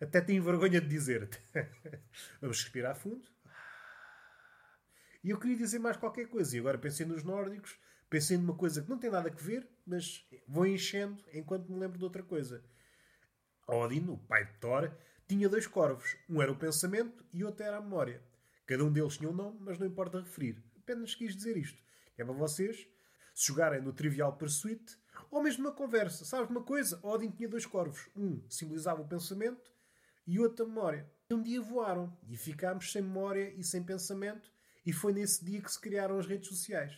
até 0.00 0.20
tenho 0.20 0.42
vergonha 0.44 0.80
de 0.80 0.86
dizer. 0.86 1.28
Vamos 2.40 2.62
respirar 2.62 2.94
fundo. 2.94 3.28
E 5.24 5.30
eu 5.30 5.38
queria 5.38 5.56
dizer 5.56 5.80
mais 5.80 5.96
qualquer 5.96 6.28
coisa. 6.28 6.56
E 6.56 6.60
agora 6.60 6.78
pensei 6.78 7.04
nos 7.04 7.24
nórdicos, 7.24 7.76
pensei 8.10 8.36
numa 8.36 8.54
coisa 8.54 8.82
que 8.82 8.90
não 8.90 8.98
tem 8.98 9.10
nada 9.10 9.30
a 9.30 9.42
ver, 9.42 9.66
mas 9.86 10.26
vou 10.46 10.66
enchendo 10.66 11.22
enquanto 11.32 11.70
me 11.72 11.78
lembro 11.78 11.96
de 11.96 12.04
outra 12.04 12.22
coisa. 12.22 12.62
Odin, 13.66 14.08
o 14.08 14.18
pai 14.18 14.44
de 14.44 14.52
Thor, 14.58 14.92
tinha 15.28 15.48
dois 15.48 15.66
corvos. 15.66 16.16
Um 16.28 16.42
era 16.42 16.50
o 16.50 16.58
pensamento 16.58 17.24
e 17.32 17.44
outro 17.44 17.64
era 17.64 17.76
a 17.76 17.80
memória. 17.80 18.20
Cada 18.66 18.84
um 18.84 18.92
deles 18.92 19.16
tinha 19.16 19.30
um 19.30 19.34
nome, 19.34 19.58
mas 19.60 19.78
não 19.78 19.86
importa 19.86 20.18
referir. 20.18 20.62
Apenas 20.76 21.14
quis 21.14 21.36
dizer 21.36 21.56
isto. 21.56 21.80
É 22.18 22.24
para 22.24 22.34
vocês, 22.34 22.86
se 23.32 23.46
jogarem 23.46 23.80
no 23.80 23.92
Trivial 23.92 24.36
Pursuit, 24.36 24.98
ou 25.30 25.42
mesmo 25.42 25.66
uma 25.66 25.72
conversa. 25.72 26.24
Sabes 26.24 26.50
uma 26.50 26.62
coisa? 26.62 26.98
Odin 27.02 27.30
tinha 27.30 27.48
dois 27.48 27.64
corvos. 27.64 28.08
Um 28.16 28.42
simbolizava 28.48 29.00
o 29.00 29.08
pensamento 29.08 29.70
e 30.26 30.40
outro 30.40 30.64
a 30.64 30.68
memória. 30.68 31.10
Um 31.30 31.40
dia 31.40 31.60
voaram 31.60 32.16
e 32.28 32.36
ficámos 32.36 32.90
sem 32.90 33.02
memória 33.02 33.54
e 33.56 33.62
sem 33.62 33.84
pensamento 33.84 34.50
e 34.84 34.92
foi 34.92 35.12
nesse 35.12 35.44
dia 35.44 35.62
que 35.62 35.70
se 35.70 35.80
criaram 35.80 36.18
as 36.18 36.26
redes 36.26 36.48
sociais. 36.48 36.92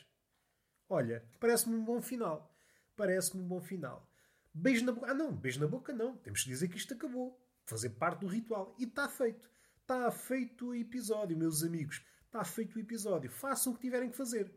Olha, 0.92 1.24
parece-me 1.40 1.74
um 1.74 1.82
bom 1.82 2.02
final. 2.02 2.54
Parece-me 2.94 3.42
um 3.42 3.48
bom 3.48 3.62
final. 3.62 4.06
Beijo 4.52 4.84
na 4.84 4.92
boca. 4.92 5.10
Ah, 5.10 5.14
não, 5.14 5.34
beijo 5.34 5.58
na 5.58 5.66
boca 5.66 5.90
não. 5.90 6.18
Temos 6.18 6.42
que 6.42 6.50
dizer 6.50 6.68
que 6.68 6.76
isto 6.76 6.92
acabou. 6.92 7.42
Fazer 7.64 7.88
parte 7.88 8.20
do 8.20 8.26
ritual. 8.26 8.76
E 8.78 8.84
está 8.84 9.08
feito. 9.08 9.48
Está 9.80 10.10
feito 10.10 10.68
o 10.68 10.74
episódio, 10.74 11.34
meus 11.34 11.62
amigos. 11.62 12.04
Está 12.26 12.44
feito 12.44 12.76
o 12.76 12.78
episódio. 12.78 13.30
Façam 13.30 13.72
o 13.72 13.76
que 13.76 13.80
tiverem 13.80 14.10
que 14.10 14.16
fazer. 14.18 14.52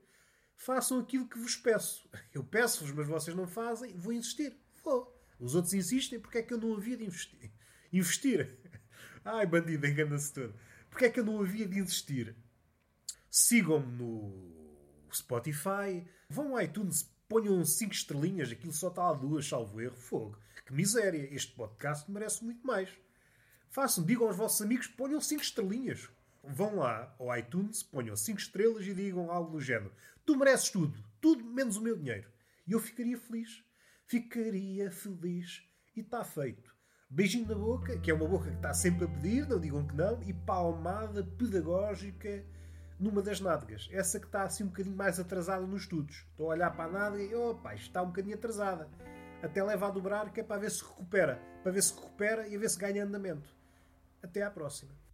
Façam 0.58 1.00
aquilo 1.00 1.26
que 1.26 1.40
vos 1.40 1.56
peço. 1.56 2.10
Eu 2.34 2.44
peço-vos, 2.44 2.92
mas 2.92 3.08
vocês 3.08 3.34
não 3.34 3.48
fazem. 3.48 3.98
Vou 3.98 4.12
insistir. 4.12 4.58
Vou. 4.84 5.18
Os 5.40 5.56
outros 5.56 5.74
insistem 5.74 6.20
porque 6.20 6.40
é 6.40 6.44
que 6.44 6.54
eu 6.54 6.60
não 6.60 6.76
havia 6.76 6.98
de 6.98 7.06
investir. 7.06 7.50
Investir. 7.94 8.60
Ai, 9.24 9.46
bandido, 9.46 9.88
engana-se 9.88 10.34
todo. 10.34 10.54
Porque 10.90 11.06
é 11.06 11.10
que 11.10 11.22
eu 11.22 11.26
não 11.26 11.40
havia 11.40 11.66
de 11.66 11.80
insistir? 11.80 12.36
Sigam-me 13.32 13.90
no 13.94 14.65
Spotify. 15.18 16.06
Vão 16.30 16.56
ao 16.56 16.62
iTunes, 16.62 17.04
ponham 17.28 17.64
5 17.66 17.94
estrelinhas. 17.94 18.52
Aquilo 18.52 18.74
só 18.74 18.90
está 18.90 19.10
a 19.10 19.14
duas, 19.14 19.48
salvo 19.48 19.82
erro. 19.82 19.96
Fogo. 19.96 20.38
Que 20.66 20.74
miséria. 20.74 21.28
Este 21.34 21.54
podcast 21.54 22.10
merece 22.12 22.44
muito 22.44 22.66
mais. 22.66 22.90
Façam, 23.70 24.04
digam 24.04 24.28
aos 24.28 24.38
vossos 24.38 24.62
amigos, 24.62 24.88
ponham 24.88 25.20
5 25.20 25.42
estrelinhas. 25.42 26.10
Vão 26.44 26.76
lá 26.78 27.14
ao 27.20 27.36
iTunes, 27.38 27.84
ponham 27.84 28.16
5 28.16 28.40
estrelas 28.40 28.86
e 28.86 28.94
digam 28.94 29.32
algo 29.32 29.52
do 29.52 29.62
género. 29.62 29.92
Tu 30.26 30.38
mereces 30.38 30.70
tudo, 30.70 30.98
tudo 31.20 31.44
menos 31.44 31.78
o 31.78 31.82
meu 31.82 31.98
dinheiro. 31.98 32.30
E 32.68 32.72
eu 32.72 32.80
ficaria 32.80 33.18
feliz. 33.18 33.64
Ficaria 34.06 34.92
feliz. 34.92 35.64
E 35.96 36.02
está 36.02 36.24
feito. 36.24 36.74
Beijinho 37.10 37.48
na 37.48 37.56
boca, 37.56 37.98
que 38.00 38.10
é 38.10 38.14
uma 38.14 38.28
boca 38.28 38.50
que 38.50 38.56
está 38.56 38.74
sempre 38.74 39.06
a 39.06 39.08
pedir, 39.08 39.48
não 39.48 39.60
digam 39.60 39.86
que 39.86 39.96
não, 39.96 40.22
e 40.24 40.34
palmada 40.34 41.24
pedagógica 41.24 42.44
numa 43.00 43.22
das 43.22 43.40
nádegas. 43.40 43.90
Essa 43.92 44.20
que 44.20 44.26
está 44.26 44.44
assim 44.44 44.64
um 44.64 44.68
bocadinho 44.68 44.96
mais 44.96 45.20
atrasada 45.20 45.66
nos 45.66 45.84
estudos. 45.84 46.26
Estou 46.32 46.48
a 46.48 46.56
olhar 46.56 46.72
para 46.76 46.86
a 46.86 46.92
nádega 46.92 47.24
e, 47.24 47.36
opa, 47.36 47.74
isto 47.74 47.88
está 47.88 48.02
um 48.02 48.08
bocadinho 48.08 48.36
atrasada. 48.36 48.90
Até 49.42 49.64
leva 49.64 49.88
a 49.88 49.92
dobrar, 49.92 50.32
que 50.32 50.40
é 50.40 50.44
para 50.44 50.62
ver 50.62 50.72
se 50.72 50.84
recupera. 50.84 51.40
Para 51.62 51.72
ver 51.72 51.84
se 51.84 51.94
recupera 51.94 52.48
e 52.48 52.56
a 52.56 52.60
ver 52.60 52.70
se 52.70 52.80
ganha 52.80 53.04
andamento. 53.04 53.50
Até 54.24 54.42
à 54.42 54.50
próxima. 54.50 55.05